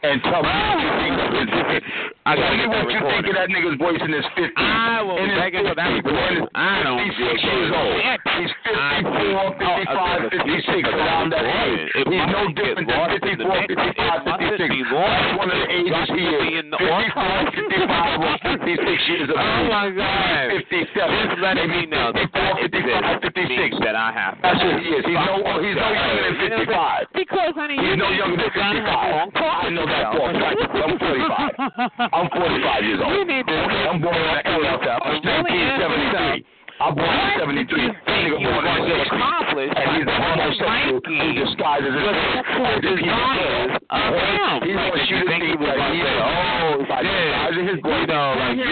[0.01, 0.21] crazy, man voice honey.
[0.21, 1.83] and tell me what you think of it.
[2.27, 4.25] I I gotta Tell get that what you think of that nigga's voice in his
[4.37, 4.53] 50s.
[4.57, 6.05] I will in be his for that 50s.
[6.05, 6.49] The man is recording.
[6.55, 7.95] I don't 56 give a years old.
[8.01, 8.21] shit.
[8.41, 11.91] He's I- 54, oh, 55, 56, around that age.
[12.11, 14.71] He's no different than lost 54, 55, 56.
[14.91, 16.43] That's one of the ages he is.
[16.61, 20.61] in 54, 55, or 56 years of Oh my God.
[20.71, 20.95] 57.
[20.95, 22.29] Just letting me maybe know that
[22.71, 23.85] 54, that 55, 56.
[23.85, 24.39] that I have.
[24.45, 25.03] That's what he is.
[25.05, 27.07] He's no, he's no younger than You know I'm 55.
[27.15, 29.31] Because, honey, He's you no need younger to than sit down and have a long
[29.35, 29.67] 55.
[29.67, 30.15] I know that.
[30.15, 32.11] I'm 45.
[32.15, 33.13] I'm 45 years old.
[33.13, 33.57] You need to.
[33.91, 34.99] I'm born in LFF.
[35.03, 36.47] I'm 1973.
[36.81, 37.93] I'm born in 73.
[37.93, 39.21] That nigga born in to 60.
[39.61, 44.65] And he's a homosexual who disguises the sexual desires of him.
[44.65, 47.69] He wants you to think he think was that gonna he's oh, by yeah, disguising
[47.69, 48.65] his you know, like you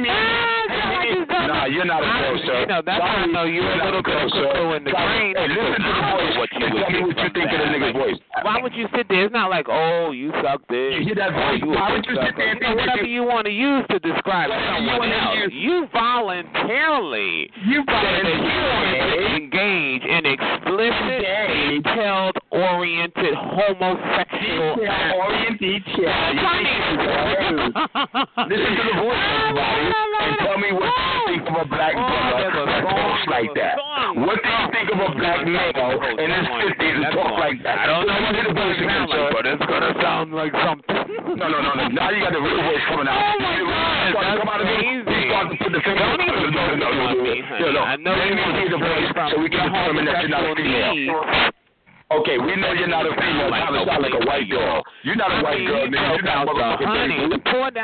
[0.00, 0.59] Nah,
[1.70, 2.60] you're not a girl, sir.
[2.60, 5.34] You know, that's how I know you're a little bit cuckoo in the brain.
[5.36, 6.34] Hey, listen to the voice.
[6.36, 8.18] What you tell me what you think of the nigga's voice.
[8.42, 9.24] Why would you sit there?
[9.24, 10.94] It's not like, oh, you suck this.
[10.98, 11.60] You hear that oh, voice?
[11.62, 14.50] you Why would you sit there You know, whatever you- want to use to describe
[14.50, 15.52] someone else.
[15.52, 21.20] You voluntarily You said that you wanted to voluntarily- engage in explicit,
[21.84, 25.82] detailed, oriented homosexual oriented
[27.30, 29.84] Listen to the voice, everybody,
[30.20, 33.76] and tell me what you think a black Oh, brother that talks like that.
[34.16, 37.60] What do you think of a black male in his fifties that That's talk like
[37.68, 37.76] that?
[37.76, 39.84] I don't know what to it's the going voice to sound like, but it's going
[39.84, 40.96] to sound like something.
[41.36, 41.84] No, no, no, no.
[41.92, 43.20] Now you got the real voice coming out.
[43.20, 44.72] Oh, my God, start come out of.
[44.72, 46.00] You start to put the finger.
[46.00, 47.28] Don't no, no, no, no, no,
[47.60, 47.82] no, no.
[47.84, 50.56] I know you want hear the voice so we can determine that you're not a
[50.56, 51.20] female.
[52.10, 53.54] Okay, we know you're not a female.
[53.54, 54.82] Like Tyler sound like a white girl.
[55.06, 56.18] You're not a I white mean, girl, nigga.
[56.18, 57.22] You're not broke out the motherfucking honey.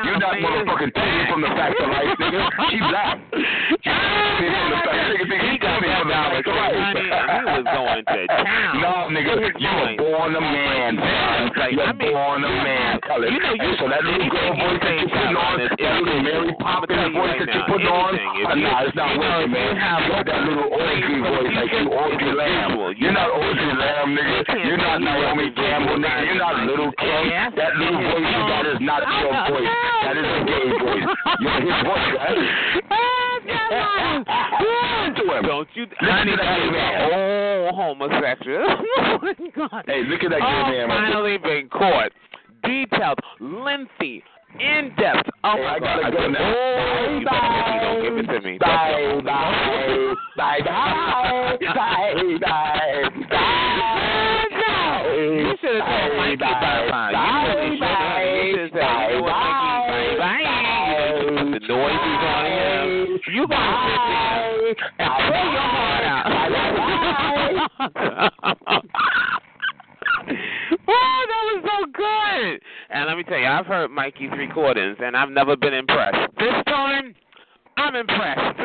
[0.03, 2.43] You're not motherfucking Tootie from the fact of life, nigga.
[2.67, 3.23] She black.
[3.87, 4.96] She from the fact.
[5.07, 6.75] Nigga think He got Tootie that from the dollar of check, life.
[6.77, 8.71] honey, and he was going to town.
[8.83, 11.51] No, nigga, you were born a man, son.
[11.57, 13.31] Like, You're I mean, born a man, Cullen.
[13.33, 16.51] you know, you- so that little girl voice that you're putting on, that little Mary
[16.59, 19.75] Poppins voice that you're putting on, uh, you- nah, it's not working, you man.
[19.77, 22.71] have You got that little Audrey voice like you Audrey Lamb.
[22.97, 24.65] You're not Audrey Lamb, nigga.
[24.65, 26.25] You're not Naomi Campbell, nigga.
[26.25, 27.23] You're not Little Kim.
[27.55, 29.69] That little voice you got is not your voice.
[30.03, 31.05] That is a gay voice.
[31.41, 33.16] You're his voice, right?
[33.47, 35.43] Listen to him.
[35.45, 37.11] Don't you, honey, to that that gay is man.
[37.13, 38.63] oh homosexual.
[38.97, 39.83] oh my God.
[39.87, 40.89] Hey, look at that oh, gay man.
[40.89, 42.11] finally been caught.
[42.63, 44.23] Detailed, lengthy,
[44.59, 45.29] in depth.
[45.43, 46.01] Oh Hey, my I God.
[46.01, 46.39] gotta go now.
[46.41, 47.25] Oh, if you
[47.81, 48.57] don't give it to me.
[48.57, 53.67] Bye, bye, bye, bye, bye, bye, bye.
[55.17, 57.11] You should have told Mikey bye bye.
[57.11, 57.17] You
[57.57, 58.21] really should have.
[58.21, 59.66] You should have said, you know what, Mikey,
[61.77, 63.19] noises on him.
[63.33, 66.25] You gonna sit there and pull your heart out.
[70.87, 72.61] oh, that was so good.
[72.89, 76.33] And let me tell you, I've heard Mikey's recordings, and I've never been impressed.
[76.37, 77.15] This time,
[77.77, 78.57] I'm impressed.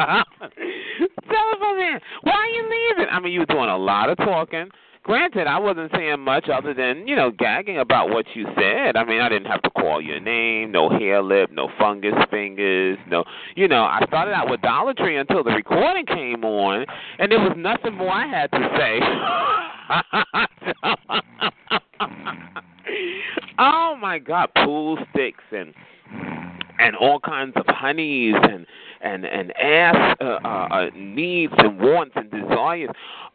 [0.00, 3.06] Telephone man, why are you leaving?
[3.10, 4.68] I mean, you were doing a lot of talking.
[5.02, 8.96] Granted, I wasn't saying much other than, you know, gagging about what you said.
[8.96, 12.98] I mean, I didn't have to call your name, no hair lip, no fungus fingers,
[13.08, 13.24] no,
[13.56, 16.84] you know, I started out with Dollar Tree until the recording came on,
[17.18, 19.00] and there was nothing more I had to say.
[23.58, 25.72] oh my God, pool sticks and
[26.80, 28.66] and all kinds of honeys and
[29.02, 32.90] and and ass uh, uh, uh, needs and wants and desires.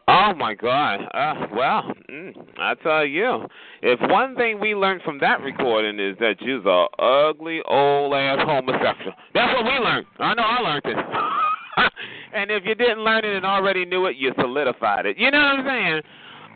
[0.08, 0.99] Oh my God!
[1.13, 3.45] Uh, well, mm, I tell you,
[3.81, 8.39] if one thing we learned from that recording is that you's a ugly old ass
[8.41, 9.13] homosexual.
[9.34, 10.05] That's what we learned.
[10.19, 10.97] I know I learned it.
[12.34, 15.17] and if you didn't learn it and already knew it, you solidified it.
[15.17, 16.01] You know what I'm saying?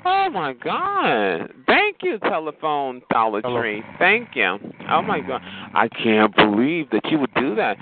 [0.06, 1.52] Oh my God!
[1.68, 3.84] Thank you, telephone Dollar Tree.
[3.98, 4.58] Thank you.
[4.90, 5.42] Oh my God!
[5.74, 7.78] I can't believe that you would do that.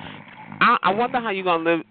[0.60, 1.82] I, I wonder how you're gonna live.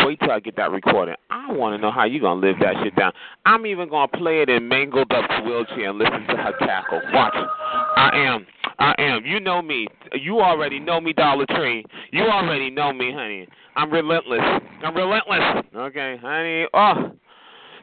[0.00, 1.14] Wait till I get that recording.
[1.30, 3.12] I want to know how you're gonna live that shit down.
[3.46, 7.00] I'm even gonna play it in mangled up wheelchair and listen to her cackle.
[7.12, 7.34] Watch.
[7.34, 8.46] I am.
[8.78, 9.24] I am.
[9.24, 9.88] You know me.
[10.12, 11.84] You already know me, Dollar Tree.
[12.10, 13.48] You already know me, honey.
[13.76, 14.40] I'm relentless.
[14.82, 15.64] I'm relentless.
[15.74, 16.66] Okay, honey.
[16.74, 17.12] Oh.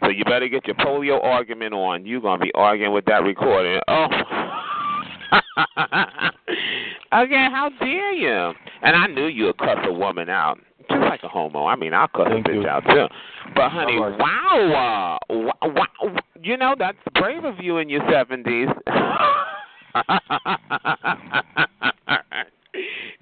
[0.01, 2.05] So you better get your polio argument on.
[2.05, 3.79] You're gonna be arguing with that recording.
[3.87, 4.07] Oh.
[7.13, 8.53] okay, how dare you?
[8.81, 10.59] And I knew you'd cuss a woman out.
[10.89, 11.67] Just like a homo.
[11.67, 12.67] I mean, I'll cuss Thank a bitch you.
[12.67, 13.05] out too.
[13.55, 14.19] But honey, right.
[14.19, 18.67] wow, uh, wow, wow, you know that's brave of you in your seventies.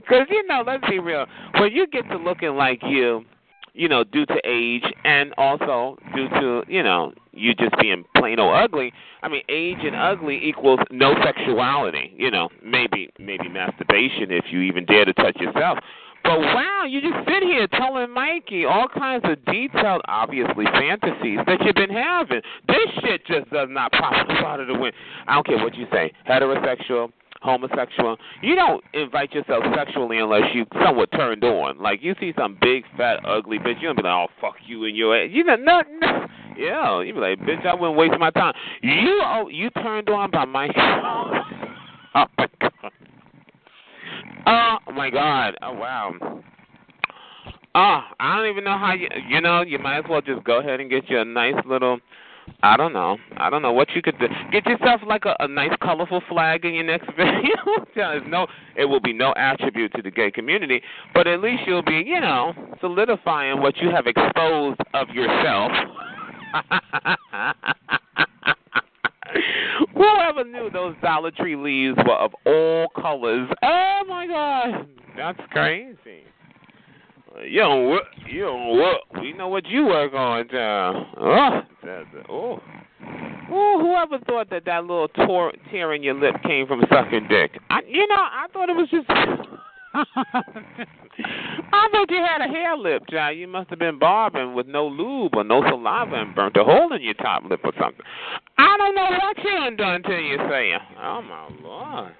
[0.10, 1.26] Because you know, let's be real.
[1.60, 3.26] When you get to looking like you,
[3.74, 8.40] you know, due to age and also due to you know you just being plain
[8.40, 8.92] old ugly.
[9.24, 12.14] I mean, age and ugly equals no sexuality.
[12.18, 15.80] You know, maybe maybe masturbation if you even dare to touch yourself.
[16.24, 21.60] But wow, you just sit here telling Mikey all kinds of detailed, obviously fantasies that
[21.64, 22.42] you've been having.
[22.68, 24.94] This shit just does not pop out of the wind.
[25.28, 28.18] I don't care what you say, heterosexual, homosexual.
[28.42, 31.80] You don't invite yourself sexually unless you somewhat turned on.
[31.80, 34.86] Like you see some big fat ugly bitch, you don't be like, oh fuck you
[34.86, 35.30] in your ass.
[35.32, 36.26] You know, no, no.
[36.58, 38.54] Yeah, you be like, bitch, I wouldn't waste my time.
[38.82, 40.68] You, oh, you turned on by my.
[42.16, 42.92] oh my god.
[44.46, 45.56] Oh my God!
[45.62, 46.12] Oh wow!
[47.76, 49.08] Oh, I don't even know how you.
[49.28, 52.00] You know, you might as well just go ahead and get you a nice little.
[52.62, 53.18] I don't know.
[53.38, 54.28] I don't know what you could do.
[54.52, 57.86] Get yourself like a, a nice, colorful flag in your next video.
[57.96, 60.82] There's no, it will be no attribute to the gay community,
[61.14, 65.72] but at least you'll be, you know, solidifying what you have exposed of yourself.
[69.94, 73.48] Whoever knew those Dollar Tree leaves were of all colors?
[73.64, 76.24] Oh my God, that's crazy.
[77.46, 78.04] You don't work.
[78.28, 79.02] You don't work.
[79.22, 81.06] We know what you work on, John.
[81.18, 82.60] Oh, that's, oh.
[83.52, 87.60] Oh, whoever thought that that little tor- tear in your lip came from sucking dick?
[87.70, 89.10] I, you know, I thought it was just.
[91.72, 93.38] I thought you had a hair lip, John.
[93.38, 96.94] You must have been barbing with no lube or no saliva and burnt a hole
[96.94, 98.06] in your top lip or something.
[98.58, 102.14] I don't know what you done to you, say Oh my lord.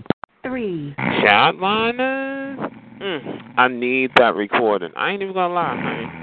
[0.44, 0.96] Three.
[0.98, 2.89] Chatliners.
[3.00, 4.92] Mm, I need that recording.
[4.98, 5.64] I ain't even gonna lie.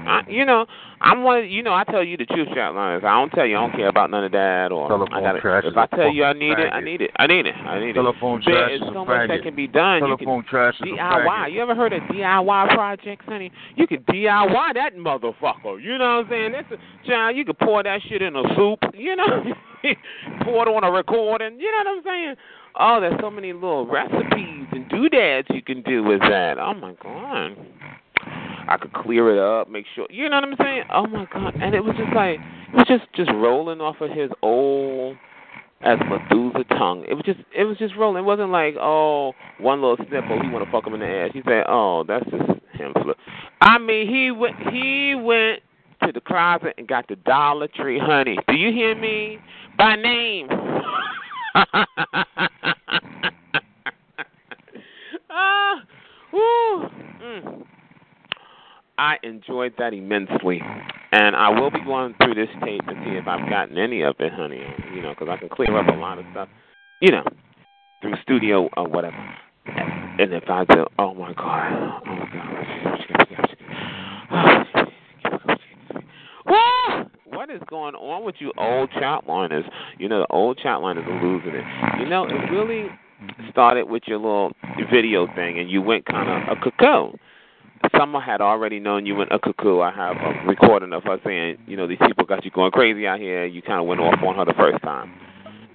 [0.05, 0.67] I, I, you know,
[1.01, 1.49] I'm one.
[1.49, 3.03] You know, I tell you the truth, Chatliners.
[3.03, 4.71] I don't tell you I don't care about none of that.
[4.71, 7.11] Or Telephone I got trash If I tell you I need it, I need it.
[7.17, 7.55] I need it.
[7.55, 8.43] I need Telephone it.
[8.43, 10.05] Telephone trash There's so much that can be done.
[10.05, 11.51] You can Telephone trash DIY.
[11.51, 13.51] You ever heard of DIY projects, honey?
[13.75, 15.81] You can DIY that motherfucker.
[15.81, 16.51] You know what I'm saying?
[16.51, 17.35] That's a child.
[17.35, 18.79] You can pour that shit in a soup.
[18.93, 19.25] You know,
[20.43, 21.59] pour it on a recording.
[21.59, 22.35] You know what I'm saying?
[22.79, 26.57] Oh, there's so many little recipes and doodads you can do with that.
[26.59, 27.57] Oh my god.
[28.69, 30.07] I could clear it up, make sure.
[30.09, 30.83] You know what I'm saying?
[30.93, 31.55] Oh my god!
[31.61, 35.15] And it was just like it was just just rolling off of his old
[35.81, 37.05] as Methuselah tongue.
[37.09, 38.23] It was just it was just rolling.
[38.23, 40.25] It wasn't like oh one little snip.
[40.29, 41.31] Oh, he want to fuck him in the ass.
[41.33, 42.93] He said, oh that's just him.
[43.61, 45.61] I mean he went he went
[46.03, 48.37] to the closet and got the Dollar Tree honey.
[48.47, 49.39] Do you hear me?
[49.77, 50.47] By name.
[55.29, 55.83] ah,
[56.31, 56.89] woo.
[57.27, 57.65] Mm.
[58.97, 60.61] I enjoyed that immensely,
[61.11, 64.15] and I will be going through this tape and see if I've gotten any of
[64.19, 64.61] it, honey.
[64.95, 66.47] You know, because I can clear up a lot of stuff,
[67.01, 67.23] you know,
[68.01, 69.17] through studio or whatever.
[69.65, 72.47] And, if I do, oh my god, oh my god!
[77.25, 79.69] What is going on with you old chatliners?
[79.99, 81.65] You know, the old chatliners are losing it.
[81.99, 82.89] You know, it really
[83.51, 84.51] started with your little
[84.91, 87.17] video thing, and you went kind of a cuckoo.
[87.95, 89.81] Summer had already known you went a cuckoo.
[89.81, 93.05] I have a recording of her saying, you know, these people got you going crazy
[93.07, 93.45] out here.
[93.45, 95.13] You kind of went off on her the first time.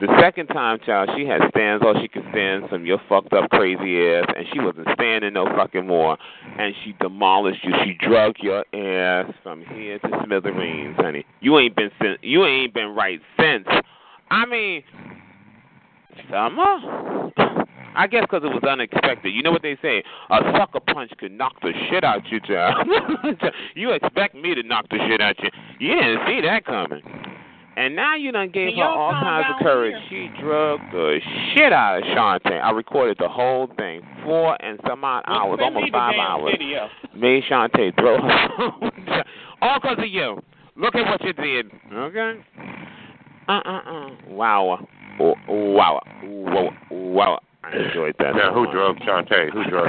[0.00, 3.48] The second time, child, she had stands all she could stand, from your fucked up
[3.50, 6.18] crazy ass, and she wasn't standing no fucking more.
[6.58, 7.72] And she demolished you.
[7.84, 11.24] She drug your ass from here to smithereens, honey.
[11.40, 13.68] You ain't been you ain't been right since.
[14.28, 14.82] I mean,
[16.30, 17.30] Summer.
[17.94, 19.30] I guess because it was unexpected.
[19.30, 20.02] You know what they say?
[20.30, 22.86] A sucker punch could knock the shit out you, child.
[23.74, 25.50] you expect me to knock the shit out you.
[25.78, 27.02] You didn't see that coming.
[27.76, 29.94] And now you done gave her all kinds of courage.
[30.10, 31.20] She drugged the
[31.54, 32.62] shit out of Shantae.
[32.62, 36.54] I recorded the whole thing, four and some odd hours, almost five hours.
[37.16, 38.48] Made Shantae throw her
[38.80, 38.90] phone.
[39.62, 40.38] all because of you.
[40.76, 41.70] Look at what you did.
[41.92, 42.40] Okay?
[43.48, 44.10] Uh uh uh.
[44.28, 44.86] Wow.
[45.18, 46.00] Wow.
[46.22, 46.70] Wow.
[46.90, 47.40] Wow.
[47.64, 48.34] I enjoyed that.
[48.34, 49.52] Now, who drove Shantae?
[49.52, 49.88] Who drove?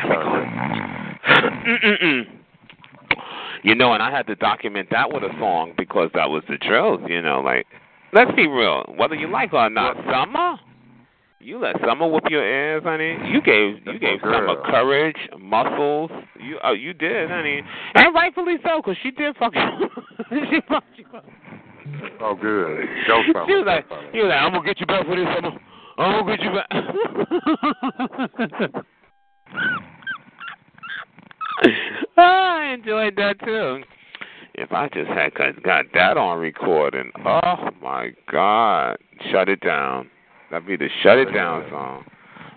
[1.66, 2.24] Mm-mm-mm.
[3.64, 6.58] You know, and I had to document that with a song because that was the
[6.58, 7.02] truth.
[7.10, 7.66] You know, like
[8.12, 10.60] let's be real, whether you like it or not, Summer.
[11.40, 13.18] You let Summer whoop your ass, honey.
[13.32, 16.12] You gave you gave Summer courage, muscles.
[16.40, 17.62] You oh you did, honey,
[17.96, 19.90] and rightfully so, because she did fuck you.
[20.52, 21.06] she fucked you.
[21.16, 21.26] up.
[22.22, 22.86] Oh, good.
[23.08, 25.26] Joke from She was like, he was like, I'm gonna get you back for this
[25.36, 25.52] Summer.
[25.98, 26.70] I'm gonna get you back.
[32.18, 33.84] Ah, I enjoyed that too.
[34.56, 38.98] If I just had got got that on recording, oh my God,
[39.32, 40.10] shut it down.
[40.52, 42.06] That'd be the shut it down song.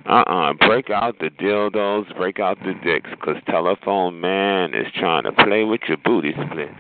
[0.09, 5.33] Uh-uh, break out the dildos, break out the dicks, 'cause Telephone Man is trying to
[5.33, 6.71] play with your booty split.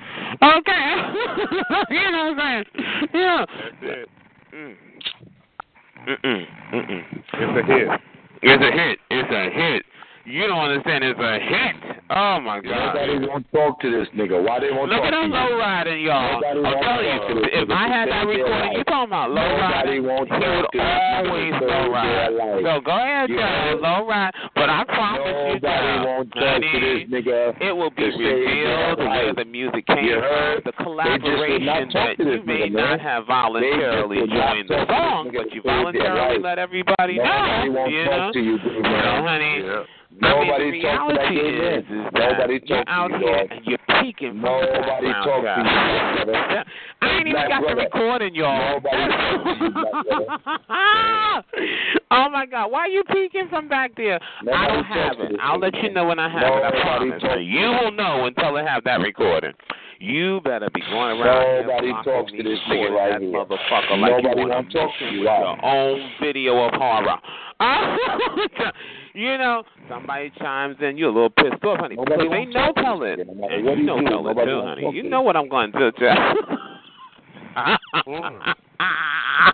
[0.42, 0.94] Okay,
[1.90, 3.08] you know what I'm saying?
[3.14, 3.46] yeah.
[3.48, 4.08] That's it.
[4.54, 4.76] Mm.
[6.06, 6.46] Mm-mm.
[6.72, 7.04] Mm-mm.
[7.32, 8.00] It's a hit.
[8.42, 8.98] It's a hit.
[9.10, 9.84] It's a hit.
[10.24, 11.02] You don't understand.
[11.04, 12.02] It's a hit.
[12.08, 12.94] Oh my God.
[12.94, 14.38] Nobody won't talk to this nigga.
[14.38, 15.34] Why they won't Look talk at to them you?
[15.34, 16.38] low riding, y'all.
[16.38, 19.42] Nobody I'm won't telling you, this if I had that recording, you talking about low
[19.42, 22.30] Nobody riding, won't he would talk to this always low ride.
[22.62, 23.80] So go ahead, You John, heard?
[23.82, 24.32] low ride.
[24.54, 27.38] But I promise you, Nobody won't talk to this nigga.
[27.58, 32.14] it will be to revealed where the music came You from, the would collaboration that
[32.22, 36.62] you may not have voluntarily would joined the talk to song, but you voluntarily let
[36.62, 37.74] everybody Nobody know.
[37.74, 38.32] won't You talk know?
[38.32, 39.26] to you, man.
[39.26, 39.66] honey.
[39.66, 39.82] Yeah.
[40.16, 42.86] Nobody I mean, the talks to that reality gay is, is that Nobody you're talks
[42.86, 46.64] to out you, here and you're peeking Nobody talks to you, brother.
[47.02, 48.80] I ain't even got the recording, y'all.
[48.80, 49.36] Nobody to
[52.10, 54.20] oh my God, why are you peeking from back there?
[54.52, 55.32] I don't have it.
[55.40, 56.64] I'll let you know when I have it.
[56.64, 57.22] I promise.
[57.22, 59.52] You to will know until I have that recording.
[59.98, 63.32] You better be going around Nobody here talks to this nigga right that here.
[63.32, 67.16] motherfucker like you want to talk to with you, your own video of horror.
[69.14, 71.96] you know, somebody chimes in, you're a little pissed off, honey.
[71.96, 73.26] Nobody they know talk to tell this it.
[73.26, 74.90] nigga, no matter And you know do, nobody too, honey.
[74.92, 76.16] You know what I'm going to tell.
[78.06, 78.54] Mm.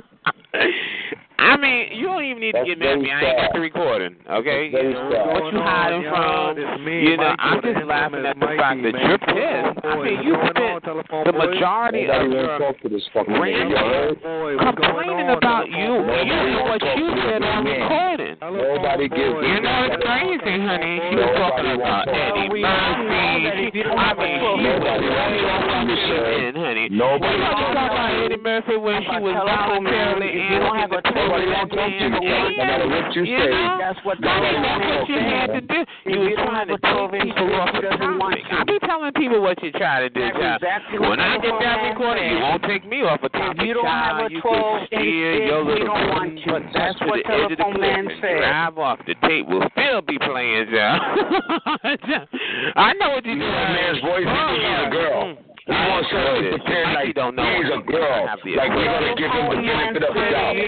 [1.39, 3.11] I mean, you don't even need to get mad at me.
[3.11, 4.71] I ain't got the recording, okay?
[4.71, 5.27] You know, sad.
[5.27, 6.87] what you hiding from?
[6.87, 9.85] You know, I'm just laughing at the fact that you're pissed.
[9.85, 13.43] I mean, you spent the majority of Nobody won't your talk to this fucking nigga.
[13.43, 14.77] rant You heard?
[14.77, 18.22] complaining about you when you know what you said on recording.
[18.43, 20.99] Nobody gives You know it's crazy, honey.
[20.99, 22.67] She was talking about Eddie Murphy.
[22.67, 26.91] I mean, she was Nobody way wants off the talk in, honey.
[26.91, 31.47] Nobody You know, wants talking about Eddie Murphy when she was voluntarily answering the Nobody
[31.55, 32.11] wants to talk to you.
[32.11, 33.47] No matter what you You say.
[33.47, 33.79] know?
[33.79, 35.55] That's what Honey, Nobody that's wants to what talk you to had you.
[35.55, 35.79] to do.
[35.79, 37.71] You If were you don't trying have to a 12 take inch people dick, off
[37.71, 38.51] he the doesn't want topic.
[38.51, 38.59] to.
[38.59, 40.59] I be telling people what you try to do, That's child.
[40.67, 42.51] exactly When what I the get that man recording, you said.
[42.51, 44.19] won't take me off a topic, If you don't child.
[44.19, 46.75] have a you 12 can inch steer dick, your we little don't want button you.
[46.75, 48.32] That's to what the edge of the telephone cliff man and said.
[48.39, 48.99] Drive off.
[49.07, 51.01] The tape will still be playing, child.
[52.77, 53.39] I know what You doing.
[53.39, 55.25] know that man's voice, oh, he thinks a girl.
[55.25, 55.37] Mm.
[55.63, 58.27] He wants us to pretend like don't know he's a girl.
[58.27, 58.43] Like
[58.75, 60.59] we're gonna give him the benefit of the doubt.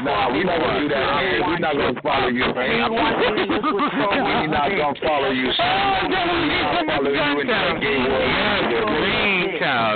[0.00, 1.44] Nah, we're not gonna do that, man.
[1.44, 2.88] We're not gonna follow you, man.
[2.88, 6.08] We're not gonna follow you, son.
[6.08, 9.20] We're not going to follow you into that gay world.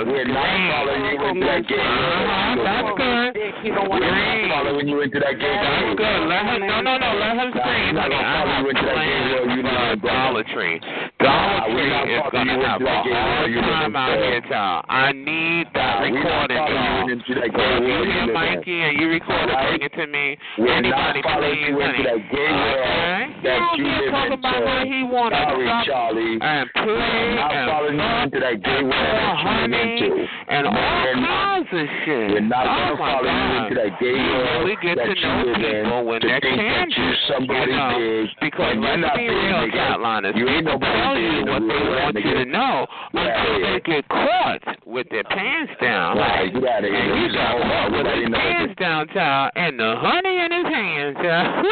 [0.05, 3.33] We're not following you into that gay Uh-huh, that's good.
[3.65, 6.21] We're not following you into that gay That's good.
[6.29, 7.09] Let him, no, no, no.
[7.17, 8.13] Let him Nah, scream, we're not honey.
[8.13, 9.49] gonna I follow have you into that gay world.
[9.95, 10.43] You plans know for that, brother.
[10.43, 10.79] Dollar Tree.
[11.21, 13.65] Nah, Dollar Tree is going to have a that gay world.
[13.65, 14.85] hard time out here, child.
[14.89, 17.07] I need that Nah, we're not recording, y'all.
[17.07, 18.33] you into that If you hear You know that.
[18.35, 20.37] Mikey and you record it, bring it to me.
[20.57, 22.03] We're Anybody, please, into honey.
[22.03, 23.35] that gay world Okay?
[23.45, 26.37] that you live talk in, about what he wanted Sorry, Charlie.
[26.41, 30.27] and play and following you into that gay world that you live honey into.
[30.49, 32.27] and all kinds of shit.
[32.35, 36.27] We're not oh gonna follow you into that gay world that you live in to
[36.27, 36.97] think that candid.
[36.97, 40.35] you somebody big because you're let's not be real, Chatliners.
[40.35, 44.85] You ain't nobody tell you what they want you to know until they get caught
[44.85, 46.17] with their pants down.
[46.17, 47.13] Right, outta here.
[47.13, 51.17] And You got caught with his pants down, child, and the honey in his hands,
[51.21, 51.65] child.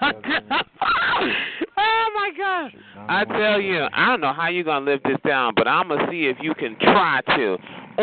[1.76, 2.70] oh my God!
[3.08, 6.06] I tell you, I don't know how you're gonna live this down, but I'm gonna
[6.10, 7.56] see if you can try to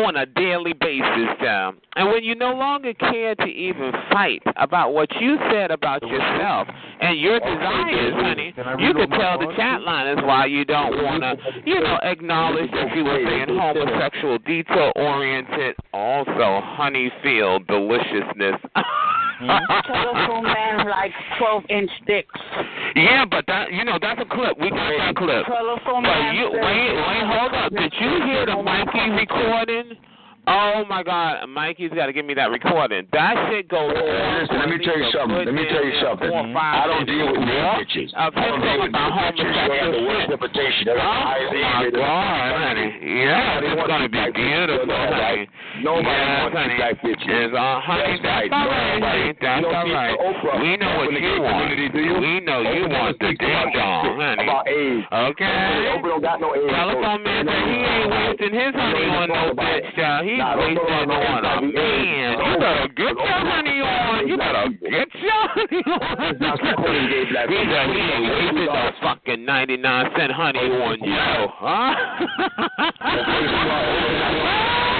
[0.04, 1.76] on a daily basis, child.
[1.96, 6.68] And when you no longer care to even fight about what you said about yourself
[7.00, 11.34] and your desires, honey, you could tell the chat liners why you don't wanna,
[11.64, 18.60] you know, acknowledge that you were saying homosexual, detail oriented, also honey filled deliciousness.
[19.40, 19.92] Mm-hmm.
[19.92, 22.34] Telephone man like 12 inch dicks.
[22.96, 24.58] Yeah, but that you know that's a clip.
[24.58, 25.46] We got that clip.
[25.46, 27.70] Telephone But man you wait, wait, hold up.
[27.70, 29.96] Did you hear the Mikey recording?
[30.46, 33.06] Oh my God, Mikey's got to give me that recording.
[33.12, 34.40] That shit goes on.
[34.40, 35.44] Listen, let me tell you at least a something.
[35.44, 36.30] Let me tell you something.
[36.30, 38.10] four I don't deal with nude bitches.
[38.16, 39.54] I don't deal with nude bitches.
[39.68, 40.82] They have the worst reputation.
[40.88, 41.90] They're Oh my.
[41.92, 42.88] God, honey.
[43.24, 45.48] Yeah, it's gonna be beautiful, honey.
[45.84, 46.76] Nobody yes, wants honey.
[46.76, 47.50] black bitches.
[47.54, 49.32] Uh, honey, That's that's all right, honey.
[49.38, 50.16] That's all right.
[50.64, 51.70] We know what you want.
[51.70, 52.14] community, do you?
[52.18, 54.42] We know you want the doesn't speak ding about dong, honey.
[54.48, 55.04] About AIDS.
[55.12, 55.92] Okay.
[55.92, 56.72] Oprah don't got no AIDS.
[56.72, 60.26] Telephone man he ain't wasting his honey on no bitch, child.
[60.26, 62.38] He's Nah, wasting on a man.
[62.38, 64.28] You better get your honey on.
[64.28, 65.82] You better get your honey
[66.38, 67.48] Now, supporting gay on.
[67.48, 67.74] He people.
[67.74, 71.94] said he ain't wasting no fucking 99 cent honey on you, huh?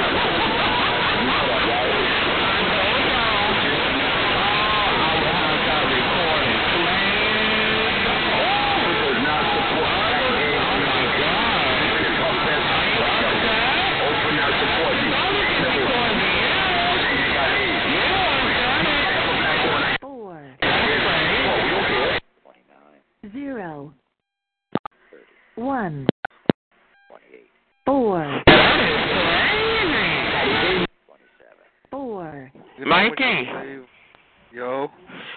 [23.32, 23.92] zero,
[25.56, 26.06] one,
[27.84, 28.42] four,
[31.90, 32.52] four.
[32.86, 33.48] Mikey.
[34.52, 34.88] Yo.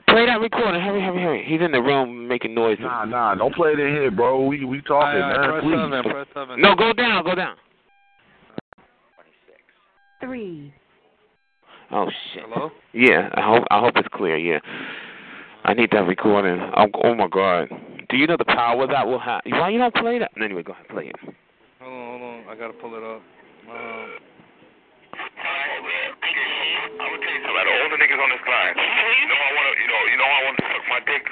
[0.08, 0.82] Play that recording.
[0.82, 1.46] Hurry, hurry, hurry.
[1.46, 2.78] He's in the room making noise.
[2.80, 3.36] Nah, nah.
[3.36, 4.46] Don't play it in here, bro.
[4.46, 5.36] We we talking, man.
[5.36, 5.76] Press please.
[5.76, 6.62] Seven, press seven.
[6.62, 7.24] No, go down.
[7.26, 7.56] Go down.
[10.22, 10.74] Three.
[11.92, 12.44] Oh shit.
[12.48, 12.72] Hello.
[12.94, 13.30] Yeah.
[13.36, 14.38] I hope I hope it's clear.
[14.38, 14.60] Yeah.
[15.64, 16.60] I need that recording.
[16.76, 17.70] Oh, oh my god.
[18.10, 19.42] Do you know the power that will have?
[19.46, 20.32] Why you don't play that?
[20.42, 21.16] Anyway, go ahead, play it.
[21.80, 22.40] Hold on, hold on.
[22.50, 23.22] I gotta pull it up.
[23.72, 24.10] Um,
[27.02, 27.72] I'm gonna tell you something.
[27.72, 28.76] All the niggas on this line.
[28.76, 31.24] You know I wanna, you know, you know I want to suck my dick.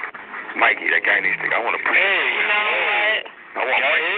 [0.56, 1.46] Mikey, that guy needs to.
[1.50, 1.94] I want to push.
[1.94, 3.18] Hey, you know what?
[3.50, 4.14] I want Mikey.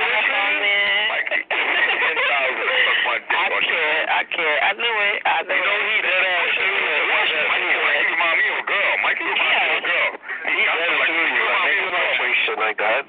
[1.08, 1.40] Mikey,
[2.04, 3.42] ten thousand to suck my dick.
[3.42, 4.06] I can't.
[4.06, 4.60] I can't.
[4.60, 5.16] I knew it.
[5.24, 6.52] I knew you know he dead ass.
[6.52, 8.92] Mikey, Mikey remind me of a girl.
[9.02, 10.10] Mikey remind me of a girl.
[10.42, 12.41] He got like, he remind me of a girl.
[12.52, 13.08] Shit like that.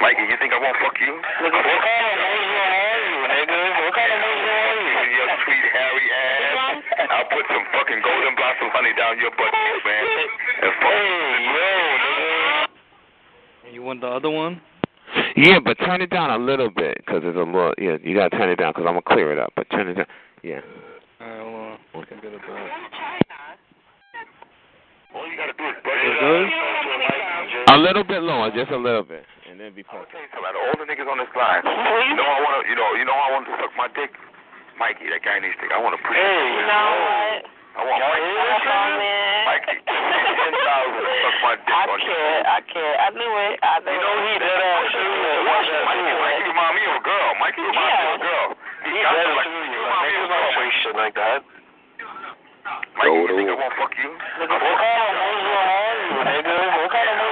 [0.00, 1.12] Mikey, you think I won't fuck you?
[1.12, 3.60] What kind of moves are you, nigga?
[3.84, 5.12] What kind of moves are you?
[5.12, 6.80] Your sweet hairy ass.
[7.12, 9.52] I'll put some fucking golden blossom honey down your butt,
[9.84, 10.04] man.
[10.08, 11.68] And fuck hey, yo,
[13.68, 13.74] nigga.
[13.76, 14.62] you want the other one?
[15.36, 17.74] Yeah, but turn it down a little bit because it's a little.
[17.76, 19.52] Yeah, you gotta turn it down because I'm gonna clear it up.
[19.54, 20.06] But turn it down.
[20.42, 20.64] Yeah.
[21.20, 22.08] Alright, hold on.
[22.08, 22.72] I get it back.
[25.12, 26.48] All you gotta do is brush it it?
[27.72, 30.12] A little bit lower, just a little bit, and then be perfect.
[30.12, 33.08] Out of all the niggas on this line, you know I wanna, you know, you
[33.08, 34.12] know I want to suck my dick.
[34.76, 35.64] Mikey, that guy needs to.
[35.72, 36.12] I want to push.
[36.12, 37.48] Hey, you know what?
[37.72, 38.28] I want Mikey.
[39.72, 41.72] Mikey, ten thousand to suck my dick.
[41.72, 42.44] I can't.
[42.44, 42.96] I can't.
[43.00, 43.56] I knew it.
[43.64, 44.92] I knew you know he dead ass.
[44.92, 47.28] Mikey, Mikey remind me of a girl.
[47.40, 48.52] Mikey remind me of a girl.
[48.84, 50.44] He got like, he remind me of a.
[50.84, 51.40] Shit like that.
[53.00, 54.12] Mikey, you think I won't fuck you?
[54.12, 56.52] What kind of moves are you, nigga?
[56.52, 57.30] What kind of moves you?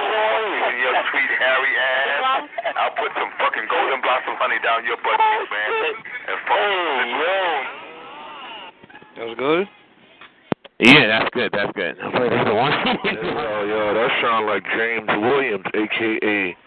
[1.09, 2.45] sweet hairy ass.
[2.77, 5.71] I'll put some fucking golden blossom honey down your butt, man.
[6.29, 7.81] And fuck.
[9.17, 9.65] That was good?
[10.81, 11.51] Yeah, that's good.
[11.53, 11.93] That's good.
[12.01, 12.73] I'll play this one.
[13.05, 16.57] Yo, yo, that sound like James Williams, aka.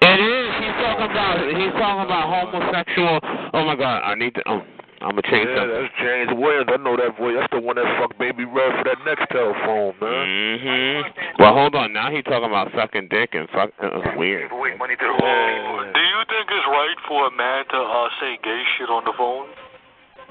[0.00, 0.48] It is.
[0.64, 1.36] He's talking about.
[1.52, 3.20] He's talking about homosexual.
[3.52, 4.00] Oh my God!
[4.00, 4.42] I need to.
[4.48, 4.62] Oh,
[5.08, 5.80] I'm gonna change Yeah, something.
[5.88, 6.68] that's James Williams.
[6.68, 7.32] I know that voice.
[7.40, 10.24] That's the one that fucked Baby Red for that next telephone, man.
[10.28, 11.38] Mhm.
[11.40, 11.92] Well, hold on.
[11.96, 13.72] Now he's talking about sucking dick and fuck.
[13.80, 14.52] Uh, weird.
[14.52, 15.92] Wait money to the wrong people.
[15.96, 19.14] Do you think it's right for a man to uh, say gay shit on the
[19.16, 19.48] phone,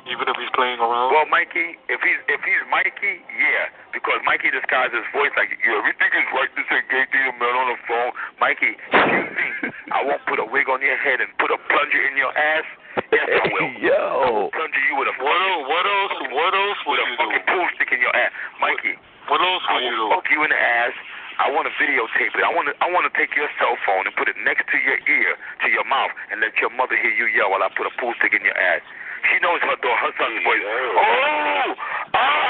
[0.05, 1.09] even if he's playing around?
[1.11, 5.73] Well, Mikey, if he's if he's Mikey, yeah, because Mikey disguises his voice like, yo,
[5.89, 8.11] you think it's right to say gay to a man on the phone?
[8.39, 11.57] Mikey, if you think I won't put a wig on your head and put a
[11.57, 12.65] plunger in your ass,
[13.11, 13.69] yes, I will.
[13.69, 13.99] I Yo.
[14.33, 15.63] will plunger you with a What else?
[15.69, 16.15] What else?
[16.33, 17.21] What else would with a you do?
[17.23, 18.31] fucking pool stick in your ass,
[18.61, 18.95] Mikey.
[19.29, 20.15] What else I would you will do?
[20.17, 20.95] fuck you in the ass.
[21.37, 22.41] I want to videotape it.
[22.41, 22.73] I want to.
[22.81, 25.67] I want to take your cell phone and put it next to your ear, to
[25.69, 28.33] your mouth, and let your mother hear you yell while I put a pool stick
[28.33, 28.81] in your ass.
[29.29, 30.63] She knows her daughter, her son's voice.
[30.65, 31.75] Oh,
[32.17, 32.46] oh,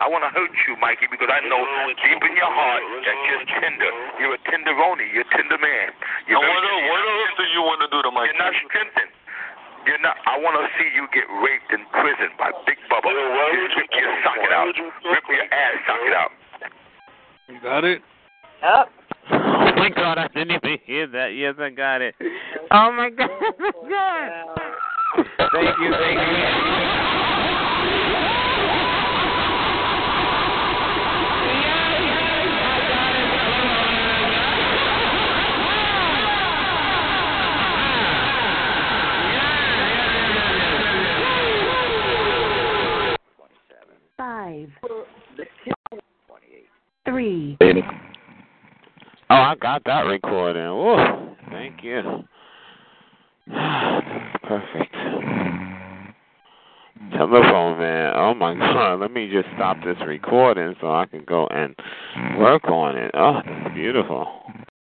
[0.00, 1.60] I want to hurt you, Mikey, because I know
[2.00, 3.92] deep in your heart that you're tender.
[4.16, 5.04] You're a tenderoni.
[5.12, 5.92] You're a tender man.
[6.24, 6.88] You're And very what else?
[6.88, 9.12] What else do you want to do to my you're not strengthened.
[9.84, 10.16] You're not.
[10.24, 13.12] I want to see you get raped in prison by Big Bubba.
[13.12, 14.72] Just rip your socket out.
[15.04, 16.32] Rip your ass socket out.
[17.52, 18.00] You got it?
[18.64, 18.88] Yep.
[19.36, 20.16] Oh my God!
[20.16, 21.36] I didn't even hear that.
[21.36, 22.14] Yes, I got it.
[22.72, 23.28] Oh my God!
[23.28, 24.48] Oh my God!
[25.52, 25.92] Thank you.
[25.92, 26.89] Thank you.
[44.20, 44.68] Five.
[47.06, 47.56] Three.
[47.62, 50.62] Oh, I got that recording.
[50.62, 51.34] Woo.
[51.48, 52.02] Thank you.
[54.42, 54.94] Perfect.
[57.16, 58.12] Telephone man.
[58.14, 59.00] Oh my god.
[59.00, 61.74] Let me just stop this recording so I can go and
[62.38, 63.12] work on it.
[63.14, 63.40] Oh,
[63.74, 64.26] beautiful.